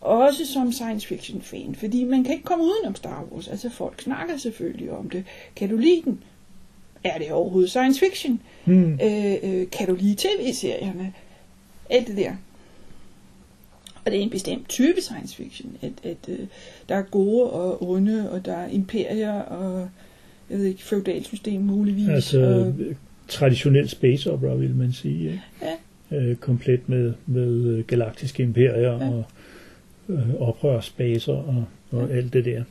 [0.00, 3.48] Også som science fiction fan, fordi man kan ikke komme udenom Star Wars.
[3.48, 5.24] Altså folk snakker selvfølgelig om det.
[5.56, 6.22] Kan du lide den?
[7.04, 8.40] Er det overhovedet science fiction?
[8.66, 8.92] Mm.
[8.92, 11.12] Øh, øh, kan du lide tv-serierne?
[11.90, 12.32] Alt det der.
[14.04, 16.38] Og det er en bestemt type science fiction, at, at øh,
[16.88, 19.88] der er gode og onde, og der er imperier og
[20.50, 22.08] jeg ved ikke, feudalsystem muligvis.
[22.08, 22.74] Altså, og,
[23.28, 25.24] traditionel space opera, vil man sige.
[25.24, 25.42] Ikke?
[25.62, 25.72] ja,
[26.12, 29.08] Øh, komplet med, med øh, galaktiske imperier Ja.
[29.10, 29.24] og
[30.08, 32.64] øh, oprørsbaser og, og alt det der.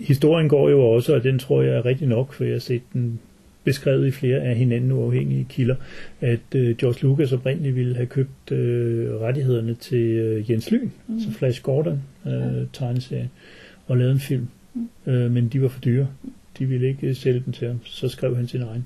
[0.00, 2.82] Historien går jo også, og den tror jeg er rigtig nok, for jeg har set
[2.92, 3.20] den
[3.64, 5.74] beskrevet i flere af hinanden uafhængige kilder,
[6.20, 11.14] at øh, George Lucas oprindeligt ville have købt øh, rettighederne til øh, Jens Lyn, mm.
[11.14, 12.64] altså Flash Gordon øh, Ja.
[12.72, 13.30] tegneserien,
[13.86, 14.48] og lavede en film.
[14.74, 15.12] Mm.
[15.12, 16.08] Øh, men de var for dyre.
[16.58, 17.80] De ville ikke øh, sælge dem til ham.
[17.84, 18.84] Så skrev han sin egen.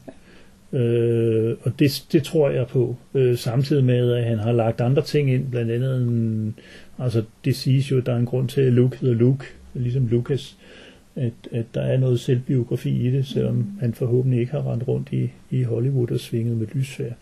[0.72, 2.96] Øh, og det, det tror jeg på.
[3.14, 6.54] Øh, samtidig med, at han har lagt andre ting ind, blandt andet en,
[6.98, 9.44] altså det siges jo, at der er en grund til, at Luke hedder Luke,
[9.74, 10.56] ligesom Lucas,
[11.16, 15.12] at, at der er noget selvbiografi i det, selvom han forhåbentlig ikke har rendt rundt
[15.12, 17.12] i, i Hollywood og svinget med lysfærd.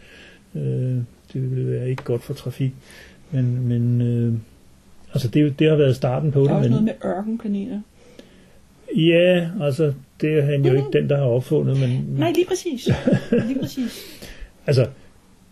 [0.54, 0.96] Øh,
[1.32, 2.72] det vil være ikke godt for trafik.
[3.30, 4.34] Men, men øh,
[5.12, 6.52] altså det, det har været starten på der det.
[6.52, 7.80] er også men, noget med ørkenkaniner.
[8.96, 12.88] Ja, altså det er han jo ikke den, der har opfundet, men Nej, lige præcis.
[13.46, 14.02] lige præcis.
[14.66, 14.86] altså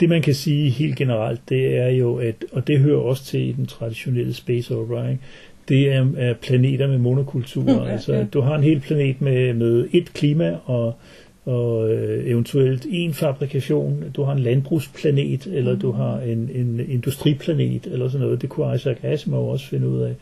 [0.00, 3.40] det man kan sige helt generelt, det er jo, at, og det hører også til
[3.40, 5.22] i den traditionelle space opera, ikke?
[5.68, 7.78] Det er, er planeter med monokulturer.
[7.80, 8.24] Mm, ja, altså, ja.
[8.24, 10.94] du har en hel planet med, med et klima og,
[11.44, 14.04] og øh, eventuelt en fabrikation.
[14.16, 15.80] Du har en landbrugsplanet, eller Mm.
[15.80, 18.42] du har en, en industriplanet, eller sådan noget.
[18.42, 20.14] Det kunne Isaac Asimov også finde ud af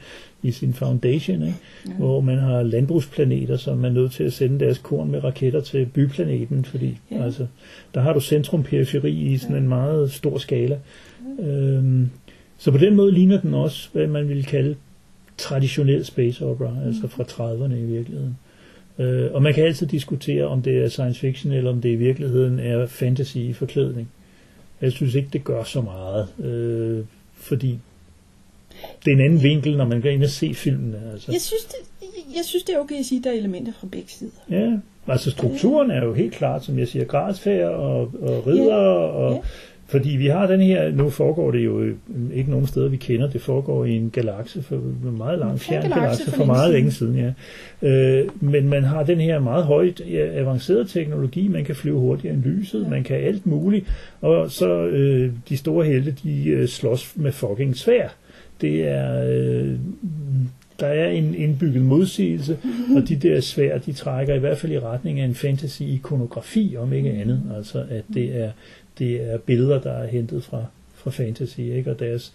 [0.43, 1.55] i sin foundation, ikke?
[1.89, 1.93] Ja.
[1.99, 5.87] hvor man har landbrugsplaneter, som er nødt til at sende deres korn med raketter til
[5.87, 7.17] byplaneten, fordi Ja.
[7.17, 7.25] ja.
[7.25, 7.47] altså,
[7.95, 9.63] der har du centrum-periferi i sådan Ja.
[9.63, 10.79] en meget stor skala.
[11.41, 12.11] Øhm,
[12.59, 14.75] så på den måde ligner den også, hvad man ville kalde
[15.39, 16.87] traditionel space opera, mm.
[16.87, 18.39] altså fra 30'erne i virkeligheden.
[18.99, 21.95] Øh, og man kan altid diskutere, om det er science fiction, eller om det i
[21.95, 24.09] virkeligheden er fantasy i forklædning.
[24.81, 27.79] Jeg synes ikke, det gør så meget, øh, fordi
[29.05, 31.01] det er en anden vinkel, når man går ind og ser filmene.
[31.13, 31.33] Altså.
[31.33, 31.77] Jeg synes, det,
[32.37, 34.31] jeg synes, det er okay at sige, at der er elementer fra begge sider.
[34.51, 34.73] Ja,
[35.07, 39.41] altså strukturen er jo helt klart, som jeg siger, gradsfærd og, og ridder, og, ja.
[39.87, 41.85] Fordi vi har den her, nu foregår det jo
[42.35, 45.83] ikke nogen steder, vi kender, det foregår i en galakse, for en meget lang fjern
[45.83, 47.33] galakse galakse, for meget længe siden, ja.
[47.89, 52.35] Øh, men man har den her meget højt ja, avanceret teknologi, man kan flyve hurtigere
[52.35, 52.89] end lyset, ja.
[52.89, 53.87] man kan alt muligt,
[54.21, 58.09] og så øh, de store helte, de øh, slås med fucking svær.
[58.61, 59.75] Det er, øh,
[60.81, 62.59] der er en indbygget modsigelse,
[62.97, 66.93] og de der svær, de trækker i hvert fald i retning af en fantasy-ikonografi, om
[66.93, 67.43] ikke andet.
[67.57, 68.51] Altså, at det er,
[68.99, 71.91] det er billeder, der er hentet fra, fra fantasy, ikke?
[71.91, 72.33] og deres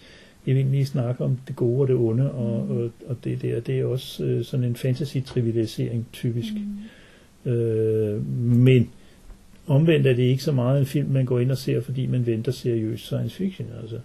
[0.47, 3.85] evindelige snak om det gode og det onde, og, og, og det der, det er
[3.85, 6.53] også øh, sådan en fantasy-trivialisering, typisk.
[7.43, 7.51] Mm.
[7.51, 8.89] Øh, men
[9.67, 12.25] omvendt er det ikke så meget en film, man går ind og ser, fordi man
[12.25, 13.99] venter seriøs science fiction, altså.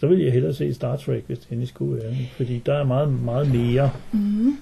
[0.00, 2.16] Så vil jeg hellere se Star Trek, hvis det endelig skulle være.
[2.36, 3.90] Fordi der er meget, meget mere.
[4.12, 4.56] Mm.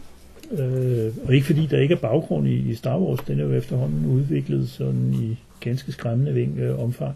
[0.53, 3.19] Øh, og ikke fordi der ikke er baggrund i, i Star Wars.
[3.21, 7.15] Den er jo efterhånden udviklet sådan i ganske skræmmende ving, øh, omfang.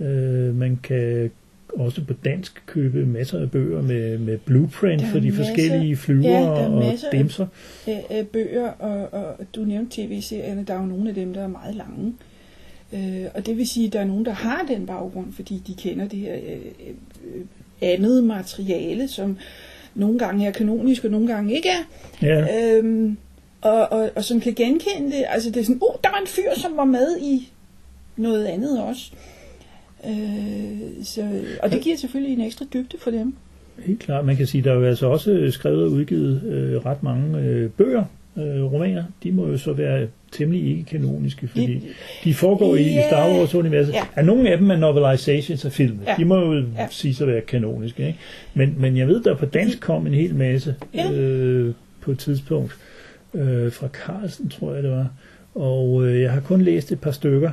[0.00, 1.30] Øh, man kan
[1.68, 6.32] også på dansk købe masser af bøger med, med blueprint for de masser- forskellige flyvere
[6.58, 7.46] ja, og masser af- dimser.
[7.86, 11.42] Af, af bøger, og, og du nævnte tv-serierne, der er jo nogle af dem, der
[11.42, 12.14] er meget lange.
[12.92, 15.74] Øh, og det vil sige, at der er nogen, der har den baggrund, fordi de
[15.74, 16.56] kender det her øh,
[17.36, 17.44] øh,
[17.82, 19.36] andet materiale, som
[19.94, 21.82] nogle gange er kanonisk, og nogle gange ikke er.
[22.26, 23.16] Ja, Øhm,
[23.60, 25.24] og, og, og som kan genkende det.
[25.28, 27.52] Altså det er sådan, uh, der var en fyr, som var med i
[28.16, 29.10] noget andet også.
[30.06, 31.22] Øh, så,
[31.62, 33.34] og det giver selvfølgelig en ekstra dybde for dem.
[33.86, 34.24] helt klart.
[34.26, 37.70] Man kan sige, der er jo altså også skrevet og udgivet øh, ret mange øh,
[37.70, 38.04] bøger,
[38.36, 39.04] øh, romaner.
[39.22, 41.82] De må jo så være temmelig ikke-kanoniske, fordi Det-
[42.24, 43.08] de foregår i Ja.
[43.08, 43.92] Star Wars-universet.
[43.92, 44.02] Ja.
[44.16, 44.22] Ja.
[44.22, 45.98] nogle af dem er novelizations af film.
[46.06, 46.14] Ja.
[46.18, 46.86] De må jo ja.
[46.90, 48.06] sige at være kanoniske.
[48.06, 48.18] Ikke?
[48.54, 51.12] Men, men jeg ved, der på dansk kom en hel masse Ja.
[51.12, 52.76] øh, på et tidspunkt.
[53.34, 55.08] Øh, fra Carlsen, tror jeg det var.
[55.54, 57.50] Og øh, jeg har kun læst et par stykker,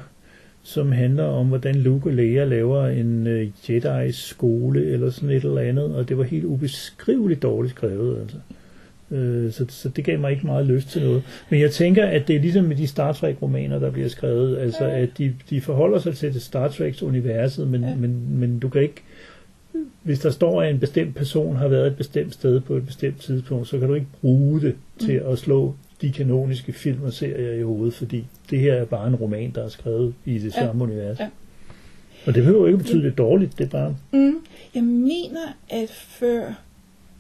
[0.64, 5.62] som handler om, hvordan Luke og Leia laver en øh, Jedi-skole eller sådan et eller
[5.62, 8.22] andet, og det var helt ubeskriveligt dårligt skrevet.
[8.22, 8.38] Altså.
[9.12, 11.24] Øh, så, så det gav mig ikke meget lyst til noget.
[11.50, 14.84] Men jeg tænker, at det er ligesom med de Star Trek-romaner, der bliver skrevet, altså
[14.86, 17.90] at de, de forholder sig til det Star Treks-universet, men, Ja.
[17.90, 17.96] ja.
[17.96, 19.02] men, men du kan ikke
[20.04, 23.22] hvis der står, at en bestemt person har været et bestemt sted på et bestemt
[23.22, 27.54] tidspunkt, så kan du ikke bruge det til at slå de kanoniske film og serier
[27.54, 30.66] i hovedet, fordi det her er bare en roman, der er skrevet i det Ja.
[30.66, 31.20] samme univers.
[31.20, 31.30] Ja.
[32.26, 33.96] Og det behøver jo ikke betyde, at det er dårligt, det er bare...
[34.12, 34.36] Mm,
[34.76, 35.40] jeg mener,
[35.70, 36.54] at før...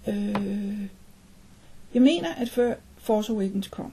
[0.07, 0.75] Øh,
[1.93, 3.91] jeg mener, at før Force Awakens kom,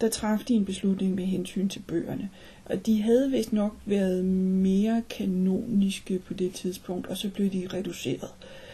[0.00, 2.28] der traf de en beslutning med hensyn til bøgerne.
[2.64, 7.68] Og de havde vist nok været mere kanoniske på det tidspunkt, og så blev de
[7.74, 8.28] reduceret.
[8.42, 8.65] Øh,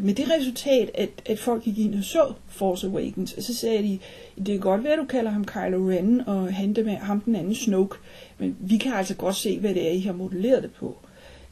[0.00, 3.82] med det resultat, at, at folk gik ind og så Force Awakens, og så sagde
[3.82, 3.98] de,
[4.38, 7.36] det kan godt være, at du kalder ham Kylo Ren, og han dem, ham den
[7.36, 7.96] anden Snoke,
[8.38, 10.96] men vi kan altså godt se, hvad det er, I har modelleret det på.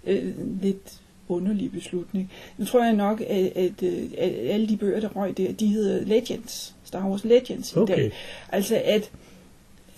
[0.06, 2.32] Øh, lidt underlig beslutning.
[2.58, 5.66] Nu tror jeg nok, at, at, øh, at alle de bøger, der røg der, de
[5.66, 6.74] hedder Legends.
[6.84, 7.96] Star Wars Legends i Okay.
[7.96, 8.12] dag.
[8.48, 9.10] Altså at,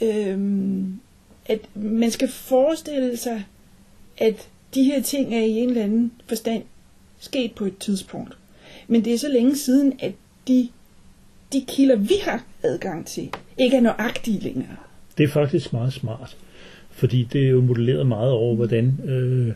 [0.03, 1.01] øhm,
[1.47, 3.45] at man skal forestille sig,
[4.19, 6.63] at de her ting er i en eller anden forstand
[7.23, 8.37] sket på et tidspunkt.
[8.89, 10.13] Men det er så længe siden, at
[10.49, 10.69] de,
[11.53, 14.77] de kilder, vi har adgang til, ikke er nøjagtige længere.
[15.19, 16.37] Det er faktisk meget smart,
[16.91, 19.53] fordi det er jo modelleret meget over, hvordan øh,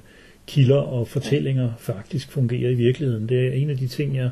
[0.47, 3.29] kilder og fortællinger faktisk fungerer i virkeligheden.
[3.29, 4.31] Det er en af de ting, jeg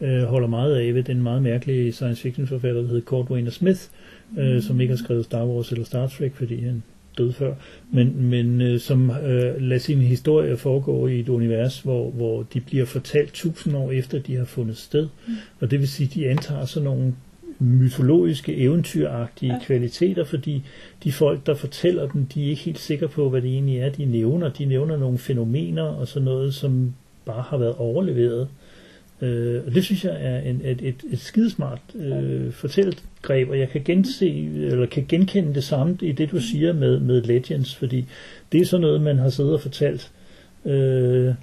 [0.00, 3.50] øh, holder meget af ved den meget mærkelige science fiction forfatter, der hedder Kurt Wayne
[3.50, 3.80] Smith,
[4.38, 6.82] øh, som ikke har skrevet Star Wars eller Star Trek, fordi han
[7.18, 7.54] døde før,
[7.92, 12.60] men, men øh, som øh, lader sin historie foregå i et univers, hvor, hvor de
[12.60, 15.08] bliver fortalt tusind år efter, de har fundet sted.
[15.26, 15.34] Mm.
[15.60, 17.14] Og det vil sige, at de antager sådan nogle
[17.58, 19.58] mytologiske, eventyragtige Ja.
[19.66, 20.62] kvaliteter, fordi
[21.04, 23.88] de folk, der fortæller dem, de er ikke helt sikre på, hvad det egentlig er,
[23.90, 24.48] de nævner.
[24.48, 28.48] De nævner nogle fænomener og sådan noget, som bare har været overleveret.
[29.20, 33.68] Øh, og det synes jeg er en, et, et, et skidesmart øh, fortællegreb, og jeg
[33.68, 38.06] kan gense, eller kan genkende det samme i det, du siger med, med Legends, fordi
[38.52, 40.12] det er sådan noget, man har siddet og fortalt
[40.64, 41.34] øh,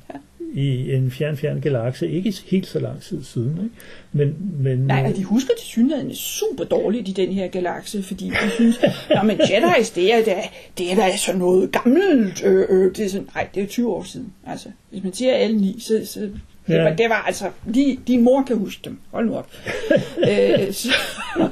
[0.54, 3.60] i en fjern, fjern galakse, ikke helt så lang tid siden.
[3.64, 3.76] Ikke?
[4.12, 8.30] Men, men, Nej, og de husker til synligheden super dårligt i den her galakse, fordi
[8.30, 8.92] de synes, at
[9.40, 10.36] Jedi's, det er da,
[10.78, 12.44] det er da sådan noget gammelt.
[12.46, 14.34] Øh, øh, det er sådan, nej, det er 20 år siden.
[14.48, 16.30] Altså, hvis man siger alle ni, så, så
[16.70, 16.84] Ja.
[16.84, 19.00] var, det var altså, de, din mor kan huske dem.
[19.12, 19.52] Hold nu op.
[20.30, 20.94] øh, så,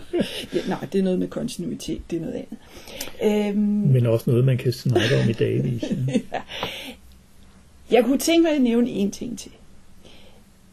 [0.53, 3.47] ja, nej, det er noget med kontinuitet, det er noget andet.
[3.47, 5.83] Øhm, men også noget, man kan snakke om i dagvis.
[5.83, 6.41] Ja.
[7.95, 9.51] Jeg kunne tænke mig at nævne en ting til.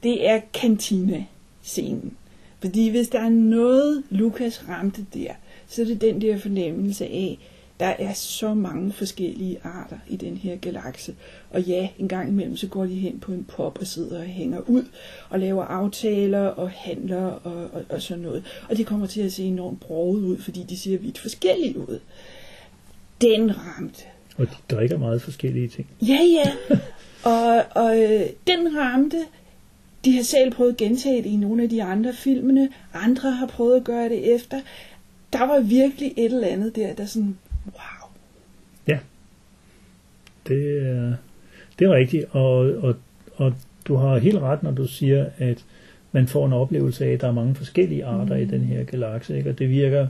[0.02, 2.12] Det er kantina-scenen.
[2.60, 5.32] Fordi hvis der er noget, Lukas ramte der,
[5.68, 7.38] så er det den der fornemmelse af,
[7.80, 11.14] der er så mange forskellige arter i den her galakse.
[11.50, 14.24] Og ja, en gang imellem, så går de hen på en pop og sidder og
[14.24, 14.84] hænger ud
[15.30, 18.44] og laver aftaler og handler og, og, og sådan noget.
[18.68, 22.00] Og det kommer til at se enormt broget ud, fordi de ser vidt forskellige ud.
[23.20, 24.02] Den ramte.
[24.36, 25.86] Og de drikker meget forskellige ting.
[26.02, 26.76] Ja, ja.
[27.24, 29.24] Og, og øh, den ramte.
[30.04, 32.68] De har selv prøvet at gentage det i nogle af de andre filmene.
[32.94, 34.60] Andre har prøvet at gøre det efter.
[35.32, 37.38] Der var virkelig et eller andet der, der sådan,
[37.74, 37.98] wow.
[40.48, 41.14] Det er,
[41.78, 42.94] det er rigtigt, og, og,
[43.36, 43.54] og
[43.88, 45.64] du har helt ret, når du siger, at
[46.12, 48.42] man får en oplevelse af, at der er mange forskellige arter mm.
[48.42, 49.50] i den her galakse, ikke?
[49.50, 50.06] og det virker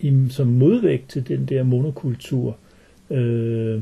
[0.00, 2.56] i, som modvægt til den der monokultur,
[3.10, 3.80] øh,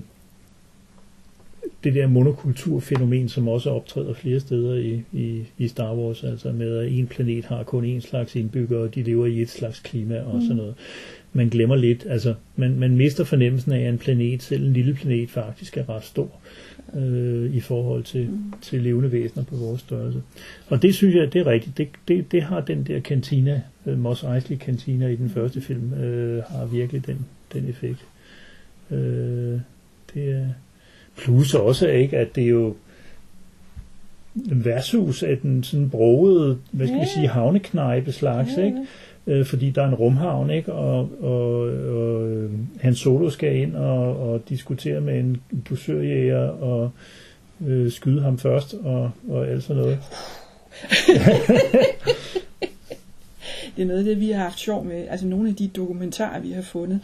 [1.87, 6.79] det der monokulturfænomen, som også optræder flere steder i, i, i Star Wars, altså med
[6.79, 10.21] at en planet har kun en slags indbyggere, og de lever i et slags klima
[10.21, 10.75] og sådan noget.
[11.33, 14.95] Man glemmer lidt, altså man, man mister fornemmelsen af, at en planet, selv en lille
[14.95, 16.31] planet, faktisk er ret stor
[16.95, 18.53] øh, i forhold til, mm.
[18.63, 20.23] til levende væsener på vores størrelse.
[20.69, 21.79] Og det synes jeg, det er rigtigt.
[21.79, 25.95] Det, det, det har den der kantina, øh, Mos Eisley kantina i den første film,
[25.95, 28.05] øh, har virkelig den, den effekt.
[28.91, 29.61] Øh,
[30.15, 30.47] det er
[31.19, 32.77] plus også ikke, at det er jo
[34.35, 38.87] versus af den sådan brogede, hvad skal vi sige, havneknejpe slags, Ja, ikke?
[39.27, 40.73] Øh, fordi der er en rumhavn, ikke?
[40.73, 42.51] Og, og, og øh,
[42.81, 46.91] han solo skal ind og, og diskutere med en dusørjæger og
[47.67, 49.99] øh, skyde ham først og, og alt sådan noget.
[53.77, 55.09] Det er noget af det, vi har haft sjov med.
[55.09, 57.01] Altså nogle af de dokumentarer, vi har fundet.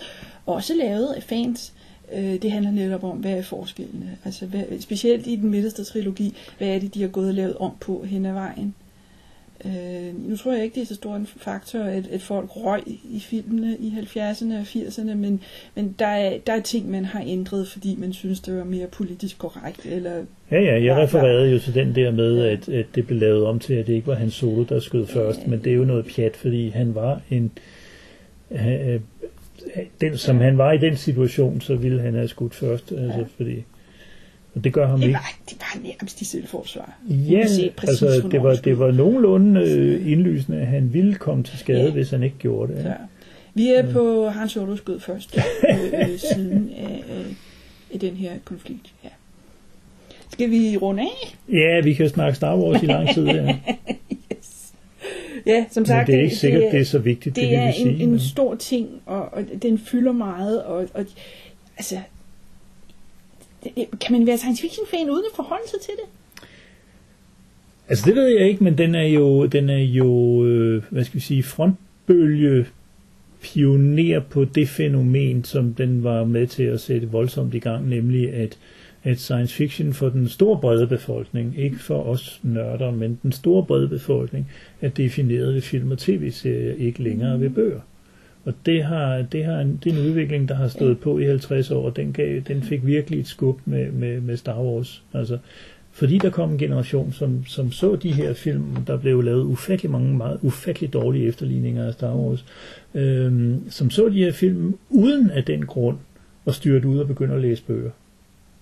[0.46, 1.72] Også lavet af fans.
[2.16, 4.16] Øh, det handler netop om, hvad er forskellene.
[4.24, 7.56] Altså hvad, specielt i den midterste trilogi, hvad er det, de har gået og lavet
[7.56, 8.74] om på hen ad vejen.
[9.64, 12.82] Øh, nu tror jeg ikke, det er så stor en faktor, at, at folk røg
[12.86, 15.40] i filmene i 70'erne og 80'erne, men,
[15.74, 18.86] men der, er, der er ting, man har ændret, fordi man synes, det var mere
[18.86, 19.86] politisk korrekt.
[19.86, 20.12] Eller,
[20.50, 22.52] Ja, ja, Ja, jeg refererede jo til den der med, Ja.
[22.52, 25.06] at, at det blev lavet om til, at det ikke var hans solo, der skød
[25.06, 27.50] først, men det er jo noget pjat, fordi han var en...
[28.50, 29.00] Øh,
[30.00, 33.64] den, som han var i den situation, så ville han have skudt først, altså, fordi...
[34.54, 35.14] Og det gør ham det, ikke.
[35.14, 36.98] var, det var nærmest i selvforsvar.
[37.08, 41.44] Ja, se præcis, altså det var, det var nogenlunde øh, indlysende, at han ville komme
[41.44, 41.90] til skade, Ja.
[41.90, 42.82] hvis han ikke gjorde det.
[42.84, 42.88] Ja.
[42.88, 42.94] Ja.
[43.54, 47.26] Vi er på Hans Solo skød først øh, øh, siden af, øh,
[47.94, 48.92] af den her konflikt.
[49.04, 49.08] Ja.
[50.30, 51.36] Skal vi runde af?
[51.52, 53.56] ja, vi kan snakke Star Wars i lang tid, ja.
[55.46, 57.58] Ja, som men sagt, det er ikke sikkert, det er så vigtigt, det, det det
[57.58, 58.02] er vi en, sige.
[58.02, 61.04] en men- stor ting, og, og den fylder meget, og, og
[61.76, 61.96] altså,
[63.64, 66.04] det- kan man være science fiction fan uden at forholde sig til det?
[67.88, 71.14] Altså det ved jeg ikke, men den er jo, den er jo øh, hvad skal
[71.14, 72.66] vi sige, frontbølge
[73.42, 78.34] pioner på det fænomen, som den var med til at sætte voldsomt i gang, nemlig
[78.34, 78.58] at,
[79.04, 83.64] at science fiction for den store brede befolkning, ikke for os nørder, men den store
[83.64, 87.80] brede befolkning, er defineret ved film og tv-serier, ikke længere ved bøger.
[88.44, 91.24] Og det har, det har en, det er en udvikling, der har stået på i
[91.24, 95.02] 50 år, og den, gav, den fik virkelig et skub med, med, med Star Wars.
[95.14, 95.38] Altså,
[95.92, 99.90] fordi der kom en generation, som, som så de her film, der blev lavet ufattelig
[99.90, 102.44] mange meget ufattelig dårlige efterligninger af Star Wars,
[102.94, 105.98] øhm, som så de her film uden af den grund
[106.46, 107.90] at styrte ud og begynde at læse bøger.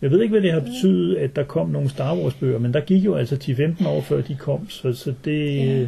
[0.02, 2.74] Jeg ved ikke, hvad det har betydet, at der kom nogle Star Wars bøger, men
[2.74, 5.66] der gik jo altså 10-15 år før de kom, så, så det...
[5.66, 5.86] Ja.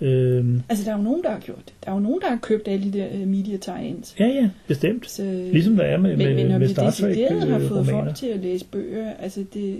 [0.00, 1.74] Øhm, Altså, der er jo nogen, der har gjort det.
[1.84, 4.14] Der er jo nogen, der har købt alle de der uh, media tie-ins.
[4.20, 5.10] ja, ja, bestemt.
[5.10, 5.22] Så,
[5.52, 8.04] Ligesom der er med, men, med, men med Star Trek har øh, fået romaner.
[8.04, 9.78] folk til at læse bøger, altså det,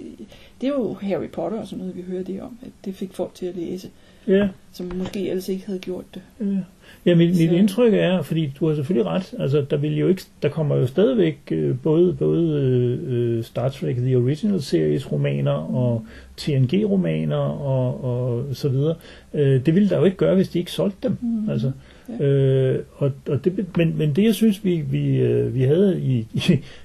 [0.60, 3.12] det er jo Harry Potter og sådan noget, vi hører det om, at det fik
[3.12, 3.88] folk til at læse.
[4.28, 6.22] Ja, som måske ellers ikke havde gjort det.
[6.40, 6.58] Ja.
[7.06, 10.22] Ja, mit, mit indtryk er, fordi du har selvfølgelig ret, altså der vil jo ikke,
[10.42, 12.98] der kommer jo stadigvæk øh, både, både øh,
[13.38, 16.06] øh, Star Trek The Original Series romaner og
[16.36, 18.94] TNG romaner og, og så videre.
[19.34, 21.16] Øh, det ville der jo ikke gøre, hvis de ikke solgte dem.
[21.20, 21.50] Mhm.
[21.50, 21.72] Altså,
[22.08, 22.24] Ja.
[22.24, 26.26] øh, og, og det, men, men det jeg synes vi, vi, øh, vi havde i,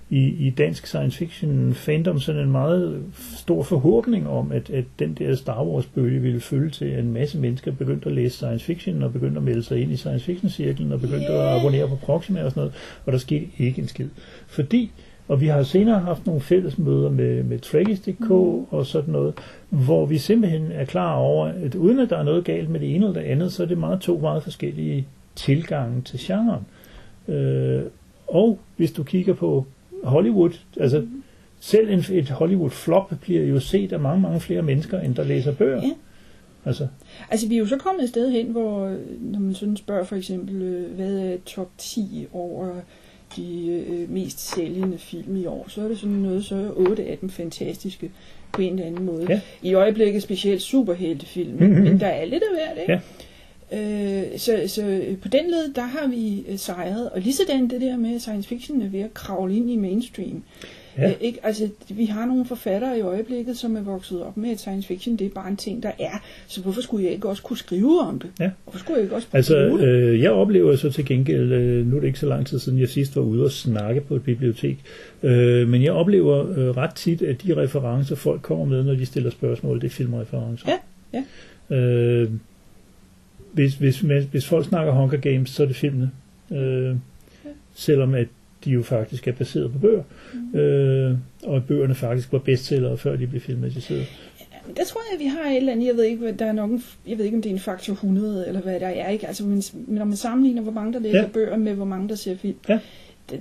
[0.10, 3.04] i, i, dansk science fiction fandom sådan en meget
[3.36, 7.14] stor forhåbning om, at, at den der Star Wars bølge ville følge til, at en
[7.14, 10.26] masse mennesker begyndte at læse science fiction og begyndte at melde sig ind i science
[10.26, 11.54] fiction cirklen og begyndte yeah.
[11.54, 12.74] at abonnere på Proxima og sådan noget,
[13.06, 14.10] og der skete ikke en skid.
[14.48, 14.92] Fordi
[15.32, 18.64] og vi har senere haft nogle fælles møder med, med Trekkies.dk mm.
[18.70, 19.34] og sådan noget,
[19.70, 22.96] hvor vi simpelthen er klar over, at uden at der er noget galt med det
[22.96, 26.66] ene eller det andet, så er det meget to meget forskellige tilgange til genren.
[27.28, 27.84] Øh,
[28.28, 29.66] og hvis du kigger på
[30.04, 31.08] Hollywood, altså
[31.60, 35.54] selv en, et Hollywood-flop bliver jo set af mange, mange flere mennesker, end der læser
[35.54, 35.82] bøger.
[35.82, 35.92] Ja.
[36.66, 36.88] Altså,
[37.30, 40.16] Altså, vi er jo så kommet et sted hen, hvor når man sådan spørger for
[40.16, 42.68] eksempel, øh, hvad er top 10 over
[43.36, 47.04] de øh, mest sælgende film i år, så er det sådan noget, så er 8
[47.06, 48.12] af dem fantastiske
[48.52, 49.26] på en eller anden måde.
[49.30, 49.42] Ja.
[49.62, 51.64] I øjeblikket specielt superheltefilm, Mhm.
[51.68, 51.84] mm-hmm.
[51.84, 52.94] men der er lidt af hvert, ikke?
[52.94, 53.00] Ja.
[54.32, 57.10] Øh, så, så på den led, der har vi øh, sejret.
[57.10, 59.76] Og lige sådan det der med, at science fiction er ved at kravle ind i
[59.76, 60.44] mainstream.
[60.98, 61.10] Ja.
[61.10, 61.40] Øh, ikke?
[61.44, 65.16] Altså, vi har nogle forfattere i øjeblikket, som er vokset op med, at science fiction
[65.16, 66.24] det er bare en ting, der er.
[66.48, 68.30] Så hvorfor skulle jeg ikke også kunne skrive om det?
[68.40, 68.50] Ja.
[68.64, 69.88] Hvorfor skulle jeg ikke også Altså, bruge det?
[69.88, 72.80] øh, jeg oplever så til gengæld, øh, nu er det ikke så lang tid siden,
[72.80, 74.80] jeg sidst var ude og snakke på et bibliotek,
[75.24, 79.06] øh, men jeg oplever øh, ret tit, at de referencer, folk kommer med, når de
[79.06, 80.68] stiller spørgsmål, det er filmreferencer.
[80.68, 80.78] Ja,
[81.76, 82.30] Øh,
[83.52, 84.00] hvis, hvis,
[84.32, 86.12] hvis folk snakker Hunger Games, så er det filmene.
[86.52, 86.96] Øh,
[87.76, 88.28] selvom at
[88.66, 90.04] de jo faktisk er baseret på bøger,
[90.54, 90.60] Mm.
[90.60, 94.06] øh, og at bøgerne faktisk var bestsellere, før de blev filmatiseret.
[94.68, 96.46] Men Der tror jeg, at vi har et eller andet, jeg ved ikke, hvad- der
[96.46, 98.88] er nok en, jeg ved ikke, om det er en faktor 100, eller hvad der
[98.88, 99.28] er, ikke?
[99.28, 101.24] Altså, men, når man sammenligner, hvor mange der læser Ja.
[101.24, 101.30] ja.
[101.34, 102.80] bøger med, hvor mange der ser film, Ja.
[103.30, 103.38] der,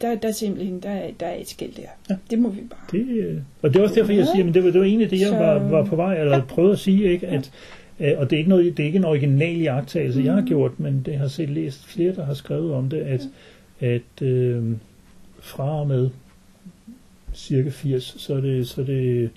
[0.00, 1.82] der, der, er simpelthen, der, er- der er et skæld der.
[2.10, 2.16] Ja.
[2.30, 2.98] Det må vi bare.
[2.98, 5.10] Det, øh, og det er også derfor, jeg siger, men det var, det var egentlig
[5.10, 6.42] det, jeg Så- var, var på vej, eller Ja.
[6.48, 7.50] prøvede at sige, ikke, at,
[8.00, 10.46] øh, og det er ikke, noget, det er ikke en original jagttagelse, jeg har Mm.
[10.46, 13.20] gjort, men det har set læst flere, der har skrevet om det, at,
[13.80, 14.72] at øh,
[15.40, 16.10] fra og med
[17.34, 19.30] cirka 80, så er det, så er det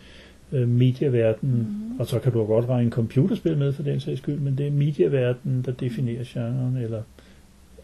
[0.51, 1.57] øh, medieverdenen,
[1.89, 1.99] Mhm.
[1.99, 4.71] og så kan du godt regne computerspil med for den sags skyld, men det er
[4.71, 7.01] medieverdenen, der definerer genren, eller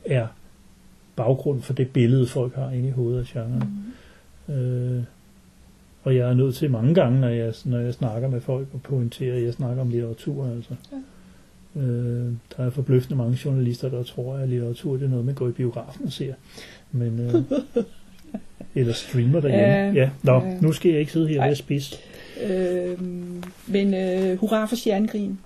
[0.06, 0.28] er
[1.16, 3.64] baggrund for det billede, folk har inde i hovedet af genren.
[4.48, 4.56] Mhm.
[4.56, 5.04] Øh,
[6.04, 8.82] og jeg er nødt til mange gange, når jeg, når jeg snakker med folk, og
[8.82, 10.48] pointere, at jeg snakker om litteratur.
[10.48, 10.76] Altså.
[10.92, 10.98] Ja.
[11.76, 15.48] Øh, der er forbløffende mange journalister, der tror, at litteratur det er noget, man går
[15.48, 16.34] i biografen og ser.
[16.92, 17.34] Men, øh,
[18.76, 19.66] eller streamer derhjemme.
[19.66, 19.94] Ja.
[19.94, 20.10] Ja.
[20.24, 20.58] Nå, Ja.
[20.62, 22.00] nu skal jeg ikke sidde her og være spids.
[22.50, 23.02] Øh,
[23.68, 25.40] men øh, hurra for stjernekrigen.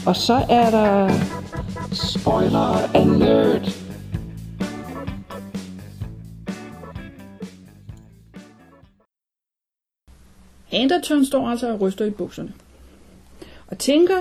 [0.08, 1.10] Og så er der
[1.92, 3.80] spoiler alert.
[10.72, 12.54] Anderton står altså og ryster i bukserne.
[13.68, 14.16] Og tænker,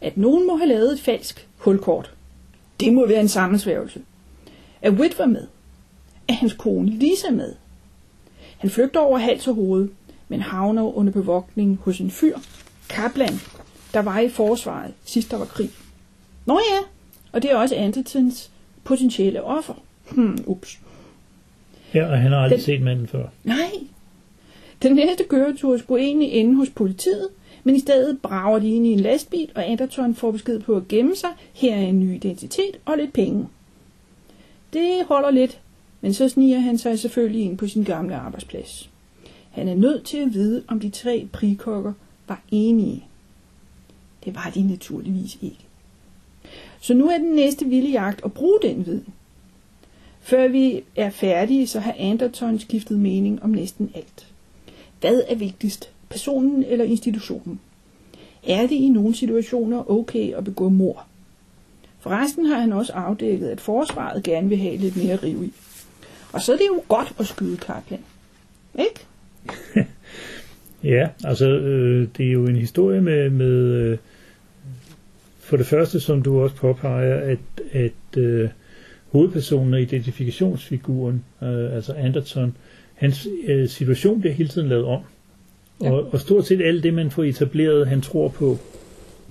[0.00, 2.14] at nogen må have lavet et falsk hulkort.
[2.80, 4.00] Det må være en sammensværgelse.
[4.82, 5.46] Er Whit var med?
[6.28, 7.54] Er hans kone Lisa med?
[8.58, 9.88] Han flygter over hals og hoved,
[10.28, 12.38] men havner under bevogtning hos en fyr,
[12.88, 13.34] Kaplan,
[13.94, 15.70] der var i forsvaret sidst der var krig.
[16.46, 16.78] Nå ja,
[17.32, 18.50] og det er også Andertons
[18.84, 19.74] potentielle offer.
[20.10, 20.78] Hmm, ups.
[21.94, 23.26] ja, og han har aldrig Den- set manden før.
[23.44, 23.70] Nej.
[24.82, 27.28] Den næste køretur skulle egentlig ende hos politiet,
[27.64, 30.88] men i stedet brager de ind i en lastbil, og Anderton får besked på at
[30.88, 31.30] gemme sig.
[31.52, 33.48] Her er en ny identitet og lidt penge.
[34.72, 35.60] Det holder lidt,
[36.00, 38.90] men så sniger han sig selvfølgelig ind på sin gamle arbejdsplads.
[39.50, 41.92] Han er nødt til at vide, om de tre prikokker
[42.28, 43.04] var enige.
[44.24, 45.58] Det var de naturligvis ikke.
[46.80, 49.14] Så nu er den næste vilde jagt at bruge den viden.
[50.20, 54.26] Før vi er færdige, så har Anderton skiftet mening om næsten alt.
[55.00, 55.90] Hvad er vigtigst?
[56.08, 57.60] Personen eller institutionen?
[58.46, 61.06] Er det i nogle situationer okay at begå mor?
[62.00, 65.52] Forresten har han også afdækket, at forsvaret gerne vil have lidt mere riv i.
[66.32, 68.00] Og så er det jo godt at skyde Kaplan.
[68.78, 69.06] Ikke?
[70.84, 73.98] Ja, altså øh, det er jo en historie med, med øh,
[75.38, 77.38] for det første, som du også påpeger, at,
[77.72, 78.48] at øh,
[79.12, 82.56] hovedpersonen og identifikationsfiguren, øh, altså Anderson,
[82.94, 85.02] hans øh, situation bliver hele tiden lavet om.
[85.82, 85.90] Ja.
[85.90, 88.58] Og, og stort set alt det, man får etableret, han tror på,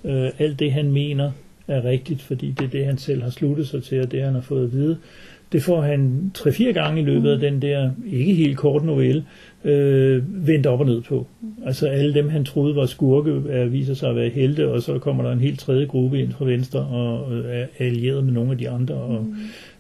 [0.05, 1.31] øh, alt det, han mener,
[1.67, 4.33] er rigtigt, fordi det er det, han selv har sluttet sig til, og det, han
[4.33, 4.97] har fået at vide.
[5.51, 9.25] Det får han tre-fire gange i løbet af den der, ikke helt kort novelle,
[9.63, 11.27] øh, vendt op og ned på.
[11.65, 14.99] Altså alle dem, han troede var skurke, er, viser sig at være helte, og så
[14.99, 18.57] kommer der en helt tredje gruppe ind fra venstre, og er allieret med nogle af
[18.57, 19.25] de andre, og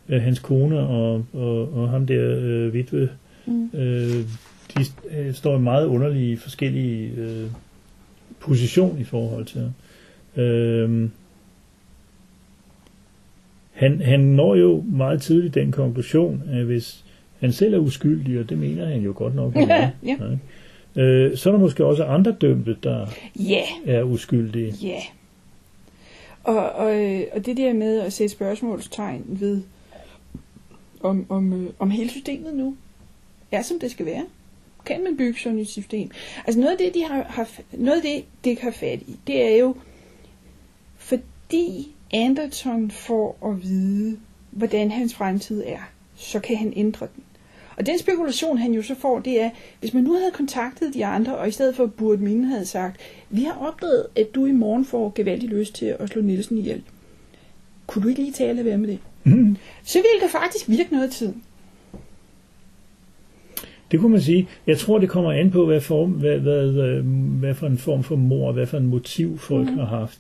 [0.09, 3.09] øh, hans kone og, og, og ham der, øh, Vitve,
[3.49, 3.79] Mm.
[3.79, 4.11] øh,
[4.75, 4.85] de
[5.17, 7.47] øh, står i meget underlige forskellige øh,
[8.39, 9.71] position i forhold til ham.
[10.43, 11.09] Øh,
[13.71, 17.05] han, han når jo meget tidligt den konklusion, at hvis
[17.39, 19.89] han selv er uskyldig, og det mener han jo godt nok, han Ja.
[20.03, 20.39] ikke?
[20.95, 23.07] øh, så er der måske også andre dømte, der
[23.39, 24.73] Ja, er uskyldige.
[24.81, 24.99] ja.
[26.43, 29.61] Og, og, øh, og det der med at sætte spørgsmålstegn ved,
[31.01, 32.75] om, om, øh, om hele systemet nu
[33.51, 34.25] er, som det skal være.
[34.87, 36.11] Kan man bygge sådan et system?
[36.45, 39.43] Altså noget af det, de har, har, noget af det, det har fat i, det
[39.43, 39.75] er jo,
[40.97, 44.17] fordi Anderton får at vide,
[44.51, 47.23] hvordan hans fremtid er, så kan han ændre den.
[47.77, 51.05] Og den spekulation, han jo så får, det er, hvis man nu havde kontaktet de
[51.05, 54.51] andre, og i stedet for Burt Minde havde sagt, vi har opdaget, at du i
[54.51, 56.83] morgen får gevaldig lyst til at slå Nielsen ihjel.
[57.87, 58.99] Kunne du ikke lige tale og være med det?
[59.23, 59.57] Mm.
[59.83, 61.43] Så ville det faktisk virke noget tiden.
[63.91, 64.47] Det kunne man sige.
[64.67, 67.05] Jeg tror, det kommer an på, hvad, form, hvad, hvad, øh,
[67.39, 69.77] hvad for en form for mor, hvad for en motiv folk mm.
[69.77, 70.19] har haft.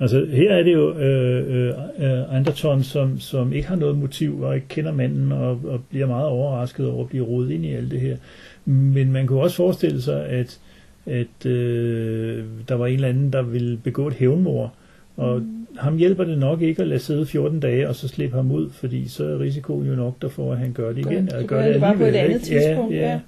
[0.00, 4.54] Altså her er det jo øh, øh, Anderton, som, som ikke har noget motiv og
[4.54, 7.90] ikke kender manden og, og bliver meget overrasket over at blive rodet ind i alt
[7.90, 8.16] det her.
[8.64, 10.60] Men man kunne også forestille sig, at,
[11.06, 14.74] at øh, der var en eller anden, der ville begå et hævnmord.
[15.16, 15.55] Og mm.
[15.78, 18.70] Ham hjælper det nok ikke at lade sidde 14 dage og så slippe ham ud,
[18.70, 21.26] fordi så er risikoen jo nok derfor, at han gør det igen.
[21.32, 23.10] Gør- og gør det bare på et andet tidspunkt, Ja, ja.
[23.10, 23.20] ja.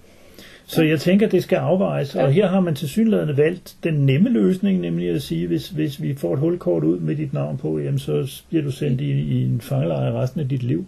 [0.67, 4.29] Så jeg tænker, det skal afvejes, og her har man til synligheden valgt den nemme
[4.29, 7.79] løsning, nemlig at sige, hvis, hvis vi får et hulkort ud med dit navn på,
[7.79, 10.87] jamen så bliver du sendt i, i en fangelejr resten af dit liv,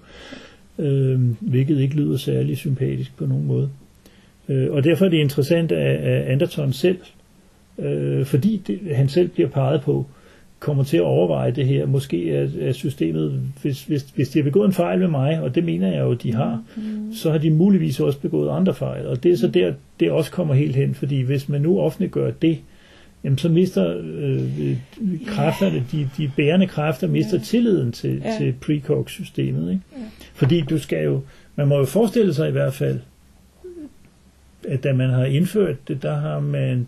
[0.78, 3.70] øh, hvilket ikke lyder særlig sympatisk på nogen måde.
[4.48, 6.98] Øh, og derfor er det interessant, at, at Anderton selv,
[7.78, 10.06] øh, fordi det, han selv bliver peget på,
[10.61, 11.86] kommer til at overveje det her.
[11.86, 15.54] Måske er, er systemet, hvis, hvis, hvis de har begået en fejl med mig, og
[15.54, 17.12] det mener jeg jo, de har, mm.
[17.14, 19.06] så har de muligvis også begået andre fejl.
[19.06, 22.30] Og det er så der, det også kommer helt hen, fordi hvis man nu offentliggør
[22.30, 22.58] det,
[23.24, 24.76] jamen så mister øh,
[25.26, 27.42] kræfterne, de, de bærende kræfter, mister Ja.
[27.44, 28.36] tilliden til, Ja.
[28.38, 29.70] til precox-systemet.
[29.70, 29.82] Ikke?
[29.92, 30.02] Ja.
[30.34, 31.20] Fordi du skal jo,
[31.56, 32.98] man må jo forestille sig i hvert fald,
[34.68, 36.86] at da man har indført det, der har man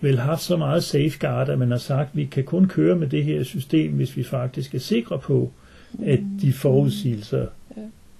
[0.00, 3.06] vel haft så meget safeguard, at man har sagt, at vi kan kun køre med
[3.08, 5.50] det her system, hvis vi faktisk er sikre på,
[6.04, 7.46] at de forudsigelser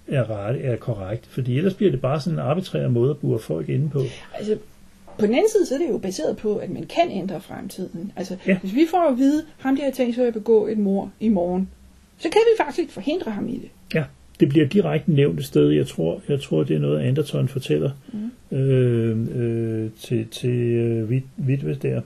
[0.08, 1.26] er, ret, er korrekt.
[1.26, 4.02] Fordi ellers bliver det bare sådan en arbitrær måde at bure folk inde på.
[4.34, 4.58] Altså,
[5.18, 8.12] på den anden side, så er det jo baseret på, at man kan ændre fremtiden.
[8.16, 8.58] Altså, Ja.
[8.58, 11.28] hvis vi får at vide, ham der har tænkt sig at begå et mor i
[11.28, 11.68] morgen,
[12.18, 13.68] så kan vi faktisk forhindre ham i det.
[13.94, 14.04] Ja,
[14.40, 15.70] det bliver direkte nævnt et sted.
[15.70, 18.56] Jeg tror, jeg tror det er noget, Anderton fortæller mm.
[18.58, 22.00] øh, øh, til, til øh, Wit- Witwe der,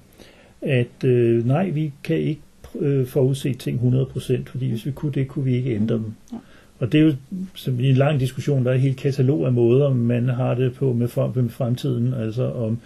[0.63, 2.41] at øh, nej, vi kan ikke
[2.81, 3.81] øh, forudse ting
[4.19, 6.13] 100%, fordi hvis vi kunne det, kunne vi ikke ændre dem.
[6.33, 6.37] Ja.
[6.79, 7.13] Og det er jo
[7.79, 10.93] i en lang diskussion, der er et helt katalog af måder, man har det på
[10.93, 12.79] med, frem, med fremtiden, altså om,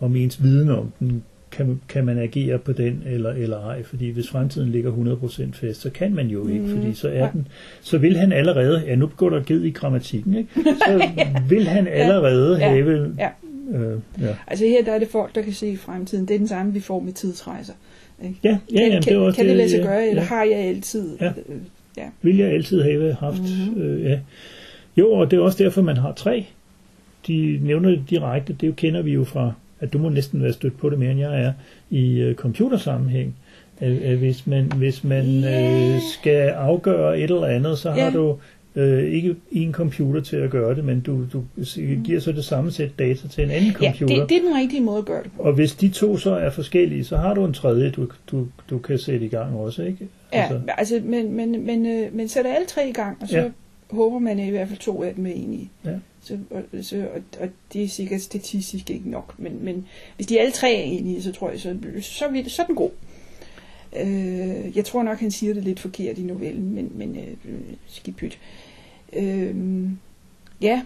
[0.00, 1.22] om ens viden om den,
[1.56, 5.80] kan, kan man agere på den eller, eller ej, fordi hvis fremtiden ligger 100% fast,
[5.80, 6.76] så kan man jo ikke, Mhm.
[6.76, 7.48] fordi så er den,
[7.82, 10.48] så vil han allerede, ja nu går der ged i grammatikken, ikke?
[10.64, 11.08] så
[11.48, 12.68] vil han allerede Ja.
[12.68, 13.28] have, Ja.
[13.78, 14.34] øh, ja.
[14.46, 16.28] Altså her der er det folk, der kan se i fremtiden.
[16.28, 17.72] Det er den samme, vi får med tidsrejser.
[18.24, 18.36] Ikke?
[18.44, 20.28] Ja, ja, kan, jamen, kan, det også kan det lade sig ja, gøre, eller ja.
[20.28, 21.16] har jeg altid?
[21.20, 21.26] Ja.
[21.48, 21.56] øh,
[21.96, 22.04] ja.
[22.22, 23.40] vil jeg altid have haft.
[23.66, 23.82] Mm-hmm.
[23.82, 24.18] Øh, ja.
[24.96, 26.46] Jo, og det er også derfor, man har tre.
[27.26, 30.78] De nævner det direkte, det kender vi jo fra, at du må næsten være stødt
[30.78, 31.52] på det mere, end jeg er,
[31.90, 33.36] i øh, computersammenhæng.
[33.80, 35.94] At hvis man, hvis man Ja.
[35.94, 38.10] øh, skal afgøre et eller andet, så har Ja.
[38.10, 38.36] du
[38.76, 41.42] øh, ikke en computer til at gøre det, men du, du
[42.04, 44.20] giver så det samme sæt data til en anden ja, computer.
[44.20, 45.42] det, det er den rigtige måde at gøre det på.
[45.42, 48.78] Og hvis de to så er forskellige, så har du en tredje, du, du, du
[48.78, 50.08] kan sætte i gang også, ikke?
[50.32, 50.48] Ja,
[50.78, 53.42] altså, men, men, men, øh, men sætter alle tre i gang, og så Ja.
[53.42, 53.50] ja.
[53.90, 55.70] håber man at i hvert fald to af dem er enige.
[55.84, 55.90] Ja.
[56.24, 60.40] Så, og, så, og, og det er sikkert statistisk ikke nok, men, men hvis de
[60.40, 62.90] alle tre er enige, så tror jeg, så, så, er, så er den god.
[63.96, 68.16] Øh, jeg tror nok, han siger det lidt forkert i novellen, men, men øh, skidt
[68.16, 68.38] pyt.
[69.12, 69.54] Øh,
[70.60, 70.82] ja,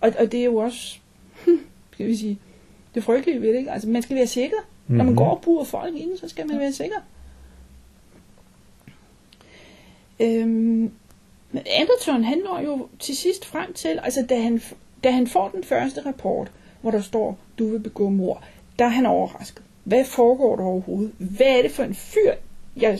[0.00, 0.98] og, og det er jo også,
[1.92, 2.38] skal vi sige,
[2.94, 3.70] det frygtelige ved det, ikke?
[3.72, 4.56] Altså, man skal være sikker.
[4.88, 5.16] Når man Mhm.
[5.16, 6.96] går og bruger folk ind, så skal man være sikker.
[10.20, 10.90] Øhm,
[11.52, 14.62] men Anderton, han når jo til sidst frem til, altså da han,
[15.04, 18.42] da han får den første rapport, hvor der står, du vil begå mor,
[18.78, 19.62] der er han overrasket.
[19.84, 21.12] Hvad foregår der overhovedet?
[21.18, 22.32] Hvad er det for en fyr,
[22.76, 22.98] jeg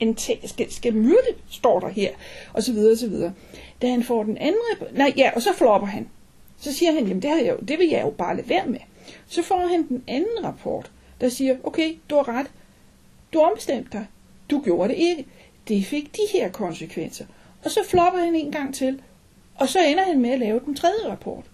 [0.00, 2.10] en te- skal, skal myrde, står der her,
[2.52, 3.32] og så videre, og så videre.
[3.82, 6.08] Da han får den anden, rapport, nej, ja, og så flopper han.
[6.58, 8.66] Så siger han, jamen det, har jeg jo, det vil jeg jo bare lade være
[8.66, 8.78] med.
[9.28, 12.46] Så får han den anden rapport, der siger, okay, du har ret,
[13.32, 14.06] du ombestemte dig,
[14.50, 15.26] du gjorde det ikke.
[15.68, 17.24] Det fik de her konsekvenser.
[17.64, 18.98] Og så flopper han en gang til,
[19.54, 21.44] og så ender han med at lave den tredje rapport.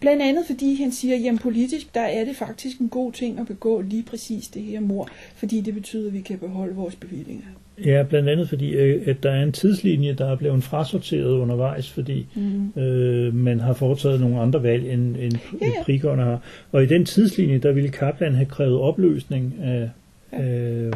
[0.00, 3.46] Blandt andet fordi han siger, jamen politisk, der er det faktisk en god ting at
[3.46, 7.44] begå lige præcis det her mor, fordi det betyder, at vi kan beholde vores bevillinger.
[7.84, 11.90] Ja, blandt andet fordi, øh, at der er en tidslinje, der er blevet frasorteret undervejs,
[11.90, 12.80] fordi Mm.
[12.82, 15.82] øh, man har foretaget nogle andre valg, end, end Ja, ja.
[15.82, 16.40] prikerne har.
[16.72, 19.90] Og i den tidslinje, der ville Kaplan have krævet opløsning af,
[20.32, 20.38] Ja.
[20.42, 20.90] af,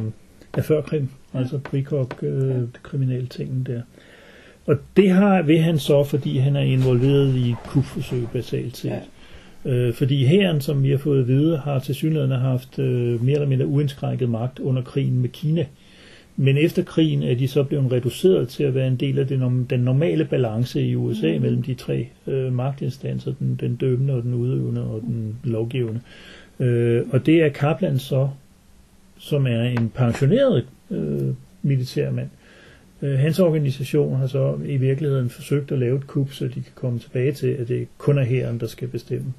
[0.55, 3.83] af førkrim, altså prikok øh, kriminelle tingen der.
[4.67, 8.91] Og det har ved han så, fordi han er involveret i kupforsøg basalt set.
[8.91, 9.01] Ja.
[9.65, 13.35] Øh, fordi hæren, som vi har fået at vide, har til synligheden haft øh, mere
[13.35, 15.67] eller mindre uindskrænket magt under krigen med Kina.
[16.37, 19.67] Men efter krigen er de så blevet reduceret til at være en del af den,
[19.71, 21.43] den normale balance i USA mm.
[21.43, 26.01] mellem de tre øh, magtinstanser, den, den dømmende og den udøvende og den lovgivende.
[26.61, 28.29] Øh, og det er Kaplan så,
[29.19, 32.29] som er en pensioneret øh, militærmand.
[33.03, 36.73] Øh, hans organisation har så i virkeligheden forsøgt at lave et kup, så de kan
[36.75, 39.33] komme tilbage til, at det kun er hæren, der skal bestemme.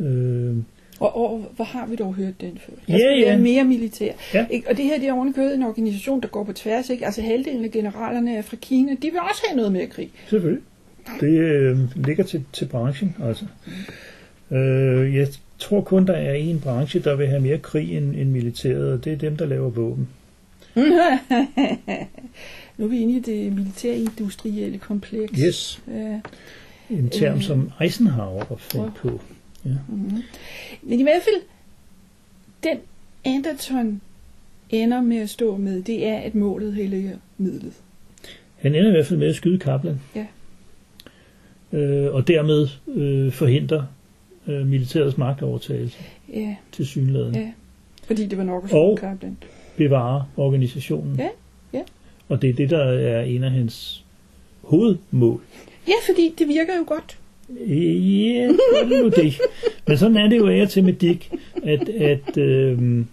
[0.00, 0.56] Øh,
[1.00, 2.72] Og, og hvor har vi dog hørt den før?
[2.88, 3.38] Ja, Altså, det er ja.
[3.38, 4.12] mere militær.
[4.34, 4.46] Ja.
[4.50, 4.70] Ikke?
[4.70, 6.90] Og det her det er ovenikøbet en organisation, der går på tværs.
[6.90, 7.06] Ikke?
[7.06, 8.92] Altså halvdelen af generalerne er fra Kina.
[8.92, 10.10] De vil også have noget mere krig.
[10.28, 10.62] Selvfølgelig.
[11.20, 13.44] Det øh, ligger til, til branchen, altså.
[14.50, 18.30] Øh, jeg tror kun, der er en branche, der vil have mere krig end, end
[18.30, 20.08] militæret, og det er dem, der laver våben.
[22.76, 25.40] nu er vi inde i det militærindustrielle kompleks.
[25.46, 25.82] Yes.
[25.88, 26.20] Ja.
[26.90, 27.42] En term, Øh.
[27.42, 29.20] som Eisenhower opfandt på.
[29.64, 30.22] Mm-hmm.
[30.82, 31.42] Men i hvert fald,
[32.62, 32.76] den
[33.24, 34.00] Anderton
[34.70, 37.72] ender med at stå med, det er, at målet helliger midlet.
[38.56, 40.00] Han ender i hvert fald med at skyde Kaplan.
[40.14, 40.26] Ja.
[41.72, 43.86] Øh, og dermed øh, forhindre
[44.46, 45.98] øh, militærets magtovertagelse
[46.32, 47.34] Ja, til synligheden.
[47.34, 47.52] ja.
[48.06, 49.36] Fordi det var nok at slå Kaplan.
[49.76, 51.16] Bevare organisationen.
[51.18, 51.28] Ja,
[51.72, 51.82] ja.
[52.28, 54.04] Og det er det, der er en af hans
[54.62, 55.40] hovedmål.
[55.88, 57.18] Ja, fordi det virker jo godt.
[57.50, 59.40] Ja, det er nu det.
[59.86, 61.30] Men sådan er det jo af til med Dick,
[61.62, 63.04] at, at, øh,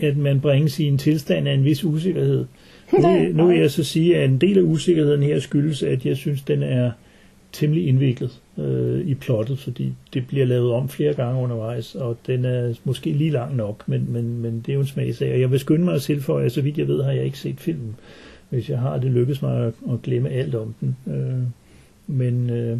[0.00, 2.44] at man bringes i en tilstand af en vis usikkerhed.
[2.92, 6.16] Nu, nu vil jeg så sige, at en del af usikkerheden her skyldes, at jeg
[6.16, 6.90] synes, den er
[7.52, 12.44] temmelig indviklet øh, i plottet, fordi det bliver lavet om flere gange undervejs, og den
[12.44, 15.32] er måske lige lang nok, men, men, men det er jo en smagsag.
[15.32, 17.38] Og jeg vil skynde mig at tilføje, at så vidt jeg ved, har jeg ikke
[17.38, 17.96] set filmen.
[18.48, 20.96] Hvis jeg har, det lykkes mig at, at glemme alt om den.
[21.06, 21.42] Øh,
[22.06, 22.78] men øh,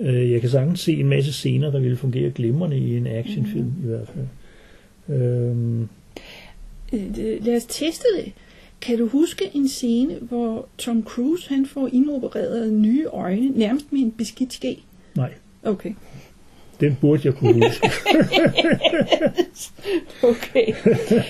[0.00, 3.72] øh, jeg kan sagtens se en masse scener, der ville fungere glimrende i en actionfilm
[3.78, 3.84] mm.
[3.84, 4.26] i hvert fald.
[5.20, 5.86] Øh,
[6.92, 8.32] Øh, Lad os teste det.
[8.80, 14.00] Kan du huske en scene, hvor Tom Cruise han får indopereret nye øjne, nærmest med
[14.00, 14.82] en beskidt ske?
[15.16, 15.30] Nej,
[15.64, 15.92] Okay.
[16.80, 17.90] den burde jeg kunne huske.
[20.22, 20.66] Okay.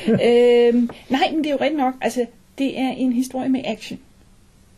[0.08, 1.94] øhm, nej, men det er jo rigtigt nok.
[2.00, 2.26] Altså,
[2.58, 3.98] det er en historie med action.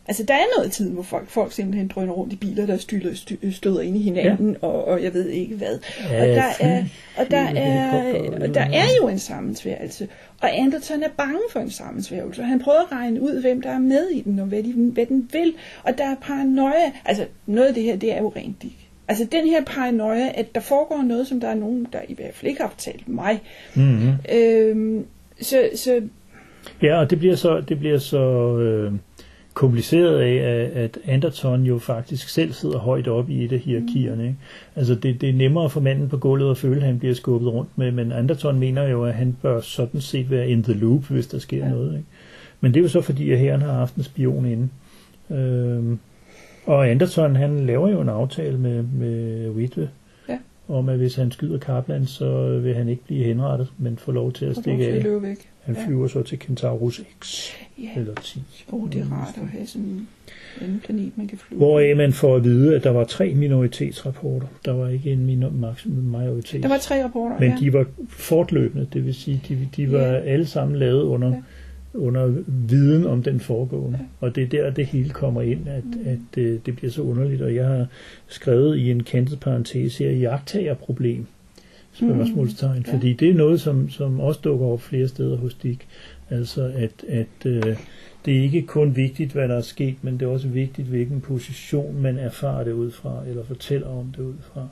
[0.07, 3.13] Altså, der er noget tid, hvor folk, folk simpelthen drøner rundt i biler, der styler,
[3.13, 4.67] sty- støder ind i hinanden, ja.
[4.67, 5.79] og, og jeg ved ikke hvad.
[6.09, 6.83] Ja, og der er,
[7.17, 10.07] og der er, og der er jo en sammensværgelse.
[10.41, 12.43] Og Anderson er bange for en sammensværgelse.
[12.43, 15.05] Han prøver at regne ud, hvem der er med i den, og hvad, de, hvad
[15.05, 15.53] den vil.
[15.83, 16.91] Og der er paranoia.
[17.05, 18.88] Altså, noget af det her, det er jo rent dik.
[19.09, 22.33] Altså, den her paranoia, at der foregår noget, som der er nogen, der i hvert
[22.33, 23.39] fald ikke har fortalt mig.
[23.75, 24.09] mm-hmm.
[24.35, 25.05] Øhm,
[25.41, 26.01] så, så
[26.81, 28.93] Ja, og det bliver så, det bliver så øh,
[29.53, 34.23] kompliceret af, at- Anderton jo faktisk selv sidder højt op i et af hierarkierne.
[34.23, 34.35] Ikke?
[34.75, 37.53] Altså det, det er nemmere for manden på gulvet at føle, at han bliver skubbet
[37.53, 41.03] rundt med, men Anderton mener jo, at han bør sådan set være in the loop,
[41.03, 41.69] hvis der sker ja.
[41.69, 41.93] noget.
[41.93, 42.05] Ikke?
[42.61, 44.69] Men det er jo så fordi, at herren har haft en spion inde.
[45.31, 45.99] Øhm,
[46.69, 49.89] og Anderton, han laver jo en aftale med, med Witwe,
[50.29, 50.37] Ja.
[50.67, 54.31] om at hvis han skyder Kaplan, så vil han ikke blive henrettet, men får lov
[54.33, 55.03] til at får stikke af.
[55.03, 55.49] løbe væk.
[55.63, 55.85] Han Ja.
[55.85, 57.49] flyver så til Kentaurus X
[57.79, 58.43] Ja, eller 10.
[58.71, 60.07] oh, det er rart at have sådan
[60.61, 61.57] en planet, man kan flyve.
[61.57, 64.47] Hvoraf man får at vide, at der var tre minoritetsrapporter.
[64.65, 66.63] Der var ikke en minor- majoritet.
[66.63, 67.57] Der var tre rapporter, Men ja.
[67.59, 70.19] de var fortløbende, det vil sige, de, de var Ja.
[70.19, 71.41] alle sammen lavet under, Ja.
[71.93, 73.99] Under viden om den foregående.
[74.19, 75.93] Og det er der, det hele kommer ind, at, Mm.
[76.05, 77.41] at det, det bliver så underligt.
[77.41, 77.87] Og jeg har
[78.27, 81.25] skrevet i en kantet parentes her, jagttagerproblem,
[81.93, 82.83] spørgsmålstegn, Mm.
[82.87, 82.93] Ja.
[82.93, 85.87] fordi det er noget, som, som også dukker op flere steder hos Dick.
[86.29, 87.63] Altså, at, at øh,
[88.25, 91.21] det er ikke kun vigtigt, hvad der er sket, men det er også vigtigt, hvilken
[91.21, 94.67] position man erfarer det ud fra, eller fortæller om det ud fra.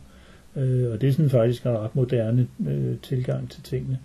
[0.61, 3.97] Øh, og det er sådan faktisk en ret moderne øh, tilgang til tingene.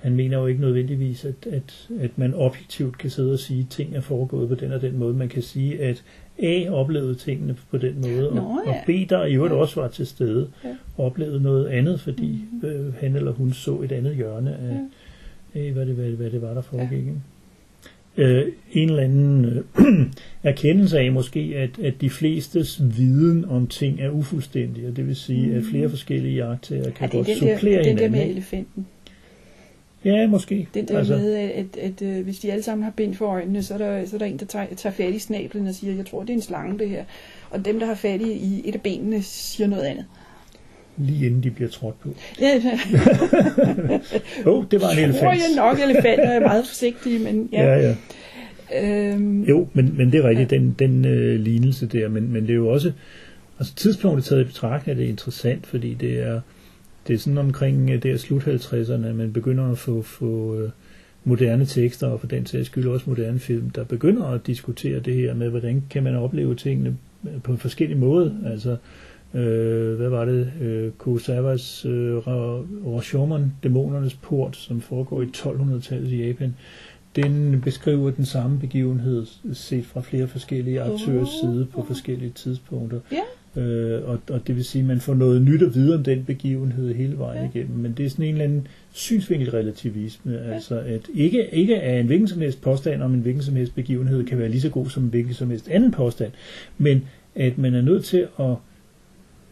[0.00, 3.66] Han mener jo ikke nødvendigvis, at, at, at man objektivt kan sidde og sige, at
[3.70, 5.14] ting er foregået på den og den måde.
[5.14, 6.02] Man kan sige, at
[6.42, 8.70] A oplevede tingene på den måde, Nå, og, ja.
[8.70, 9.58] og B, der i øvrigt Ja.
[9.58, 10.68] også var til stede, Ja.
[10.98, 12.68] oplevede noget andet, fordi Mhm.
[12.68, 14.78] øh, han eller hun så et andet hjørne af,
[15.60, 16.98] af hvad, det, hvad, det- hvad det var, der foregik.
[16.98, 17.14] ikke?
[18.16, 19.62] Øh, en eller anden øh,
[20.42, 25.16] erkendelse af måske, at, at de flestes viden om ting er ufuldstændig, og det vil
[25.16, 28.02] sige, at flere forskellige jagttager Ja, kan det er godt den der, supplere den der
[28.06, 28.12] hinanden.
[28.26, 28.86] med elefanten.
[30.04, 30.68] Ja, måske.
[30.74, 33.26] Den der altså, med, at, at, at øh, hvis de alle sammen har bind for
[33.26, 35.74] øjnene, så er der, så er der en, der tager, tager fat i snablen og
[35.74, 37.04] siger, jeg tror, det er en slange, det her.
[37.50, 40.04] Og dem, der har fat i, i et af benene, siger noget andet.
[40.96, 42.08] lige inden de bliver trådt på.
[42.40, 42.54] Ja,
[44.46, 45.22] Åh, oh, det var en tror elefant.
[45.22, 47.62] jeg nok, elefanter er meget forsigtige, men ja.
[47.64, 47.94] Ja, ja.
[49.12, 52.50] Øhm, Jo, men, men det er rigtigt, den, den øh, lignelse der, men, men det
[52.50, 52.92] er jo også,
[53.58, 56.40] altså tidspunktet taget i betragtning er det interessant, fordi det er,
[57.06, 60.70] det er sådan omkring øh, der slut 50'erne, at man begynder at få, få øh,
[61.24, 65.14] moderne tekster, og for den sags skyld også moderne film, der begynder at diskutere det
[65.14, 68.76] her med, hvordan kan man opleve tingene øh, på en forskellig måde, altså
[69.34, 76.12] øh, hvad var det, øh, Kurosawas øh, Ra- Rashomon, Dæmonernes Port, som foregår i 1200-tallet
[76.12, 76.54] i Japan,
[77.16, 83.00] den beskriver den samme begivenhed set fra flere forskellige aktørers side på forskellige tidspunkter.
[83.12, 83.20] Ja.
[83.56, 86.24] Øh, og, og det vil sige, at man får noget nyt at vide om den
[86.24, 87.48] begivenhed hele vejen Ja.
[87.58, 87.78] igennem.
[87.78, 90.32] Men det er sådan en eller anden synsvinkelrelativisme.
[90.32, 90.38] Ja.
[90.54, 93.74] Altså at ikke, ikke er en hvilken som helst påstand om en hvilken som helst
[93.74, 96.32] begivenhed kan være lige så god som en hvilken som helst anden påstand.
[96.78, 97.02] Men
[97.34, 98.54] at man er nødt til at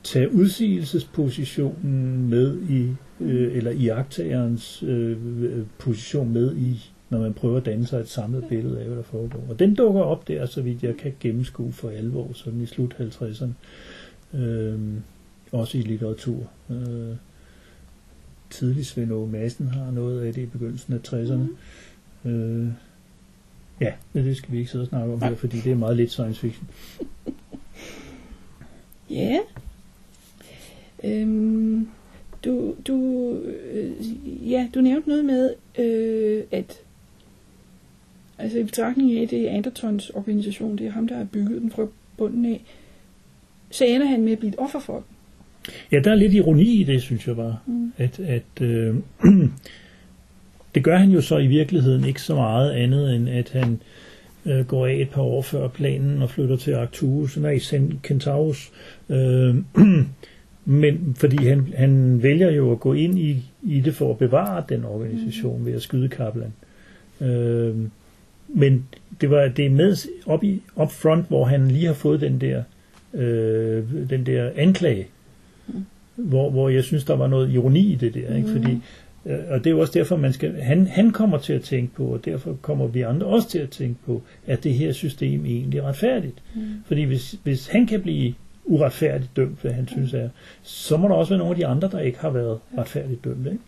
[0.04, 2.88] tage udsigelsespositionen med i,
[3.20, 5.10] øh, eller iagtagerens øh,
[5.42, 8.96] øh, position med i, når man prøver at danne sig et samlet billede af, hvad
[8.96, 9.44] der foregår.
[9.48, 12.94] Og den dukker op der, så vidt jeg kan gennemskue for alvor, sådan i slut
[13.00, 13.52] 50'erne.
[14.38, 14.80] Øh,
[15.52, 16.50] også i litteratur.
[16.70, 17.16] Øh,
[18.50, 21.48] tidlig Svend Aage Madsen har noget af det i begyndelsen af 60'erne.
[22.28, 22.68] Øh,
[23.80, 25.96] ja, men det skal vi ikke sidde og snakke om her, fordi det er meget
[25.96, 26.68] lidt science fiction.
[29.10, 29.38] Ja.
[31.04, 31.88] Øhm,
[32.44, 33.92] du, du, øh,
[34.50, 36.80] ja, du nævnte noget med, øh, at
[38.38, 41.70] altså i betragtning af, det er Andertons organisation, det er ham, der har bygget den
[41.70, 41.86] fra
[42.16, 42.64] bunden af,
[43.70, 45.04] så ender han med at blive et offer for den.
[45.92, 47.58] Ja, der er lidt ironi i det, synes jeg bare.
[47.66, 47.92] Mm.
[47.96, 48.96] At, at øh,
[50.74, 53.80] det gør han jo så i virkeligheden ikke så meget andet, end at han
[54.46, 58.70] øh, går af et par år før planen og flytter til Arcturus, nej, Cen- Centaurus.
[59.08, 59.56] Øh,
[60.64, 64.64] men fordi han, han vælger jo at gå ind i, i det for at bevare
[64.68, 66.52] den organisation ved at skyde Kaplan.
[67.20, 67.74] Øh,
[68.48, 68.86] men
[69.20, 69.96] det var det er med
[70.26, 72.62] op, i, up front, hvor han lige har fået den der,
[73.14, 75.06] øh, den der anklage,
[76.16, 78.36] hvor, hvor jeg synes, der var noget ironi i det der.
[78.36, 78.48] Ikke?
[78.48, 78.78] Fordi,
[79.26, 81.94] øh, og det er jo også derfor, man skal, han, han kommer til at tænke
[81.94, 85.46] på, og derfor kommer vi andre også til at tænke på, at det her system
[85.46, 86.42] egentlig er retfærdigt.
[86.54, 86.60] Mm.
[86.86, 88.34] Fordi hvis, hvis han kan blive
[88.64, 90.28] uretfærdigt dømt, hvad han synes er,
[90.62, 93.46] så må der også være nogle af de andre, der ikke har været retfærdigt dømt.
[93.46, 93.58] Ikke?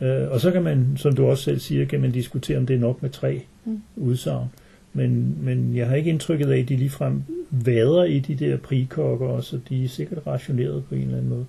[0.00, 2.76] Øh, og så kan man, som du også selv siger, kan man diskutere, om det
[2.76, 3.80] er nok med tre Mm.
[3.96, 4.46] udsagn.
[4.92, 9.40] Men, men jeg har ikke indtrykket af, at de ligefrem vader i de der prikokker,
[9.40, 11.46] så de er sikkert rationeret på en eller anden måde.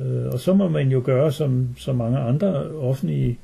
[0.00, 3.38] Øh, og så må man jo gøre som, som mange andre offentlige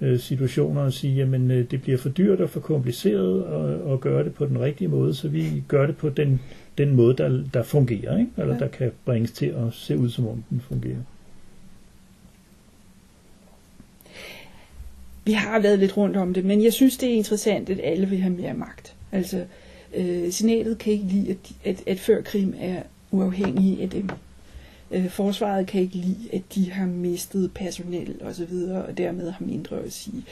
[0.00, 4.00] øh, situationer og sige, jamen øh, det bliver for dyrt og for kompliceret at, at
[4.00, 6.40] gøre det på den rigtige måde, så vi gør det på den,
[6.78, 8.30] den måde, der, der fungerer, ikke?
[8.38, 8.60] eller Ja.
[8.60, 10.96] der kan bringes til at se ud, som om den fungerer.
[15.24, 18.08] Vi har været lidt rundt om det, men jeg synes, det er interessant, at alle
[18.08, 18.94] vil have mere magt.
[19.12, 19.44] Altså,
[19.94, 24.08] øh, senatet kan ikke lide, at, at, at før krim er uafhængige af dem.
[24.90, 29.30] Øh, forsvaret kan ikke lide, at de har mistet personel og så videre, og dermed
[29.30, 30.24] har mindre at sige.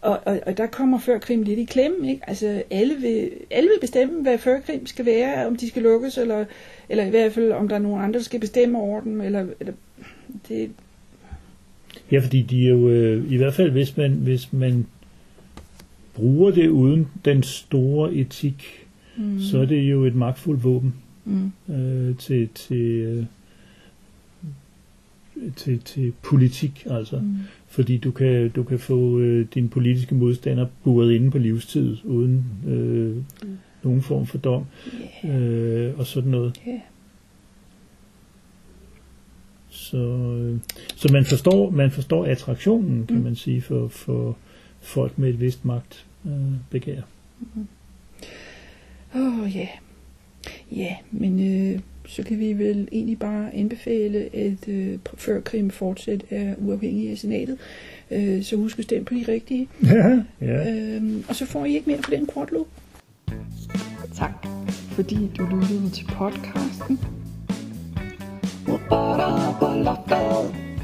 [0.00, 2.22] Og, og, og der kommer før krim lidt i klemme, ikke?
[2.28, 6.18] Altså, alle vil, alle vil bestemme, hvad før krim skal være, om de skal lukkes,
[6.18, 6.44] eller,
[6.88, 9.46] eller i hvert fald, om der er nogen andre, der skal bestemme over dem, eller,
[9.60, 9.72] eller
[10.48, 10.70] det,
[12.12, 14.86] Ja, fordi de er jo, øh, i hvert fald hvis man, hvis man
[16.14, 18.64] bruger det uden den store etik,
[19.16, 19.40] mm.
[19.40, 20.94] så er det jo et magtfuldt våben
[21.24, 23.24] mm, øh, til, til, øh,
[25.56, 27.16] til, til politik, altså.
[27.16, 27.36] mm,
[27.68, 32.44] Fordi du kan, du kan få øh, din politiske modstander buret inde på livstid, uden
[32.66, 33.16] øh,
[33.82, 34.64] nogen form for dom,
[35.24, 36.62] yeah, øh, og sådan noget.
[36.68, 36.80] yeah.
[39.76, 40.58] Så, øh,
[40.96, 43.22] så man forstår, man forstår attraktionen, kan Mm.
[43.22, 44.36] man sige, for, for
[44.80, 46.32] folk med et vist magt øh,
[46.70, 47.00] begær.
[49.16, 49.68] Åh, oh, ja.
[50.72, 51.40] Ja, men
[51.74, 57.10] øh, så kan vi vel egentlig bare anbefale, at øh, før krim fortsat er uafhængig
[57.10, 57.58] af senatet.
[58.10, 59.68] Øh, så husk at stemme på de rigtige.
[59.84, 60.72] Ja, ja.
[60.74, 62.66] Øh, og så får I ikke mere for den kortloop.
[64.14, 64.46] Tak,
[64.88, 66.98] fordi du lyttede til podcasten.
[68.66, 70.75] Robotter på loftet.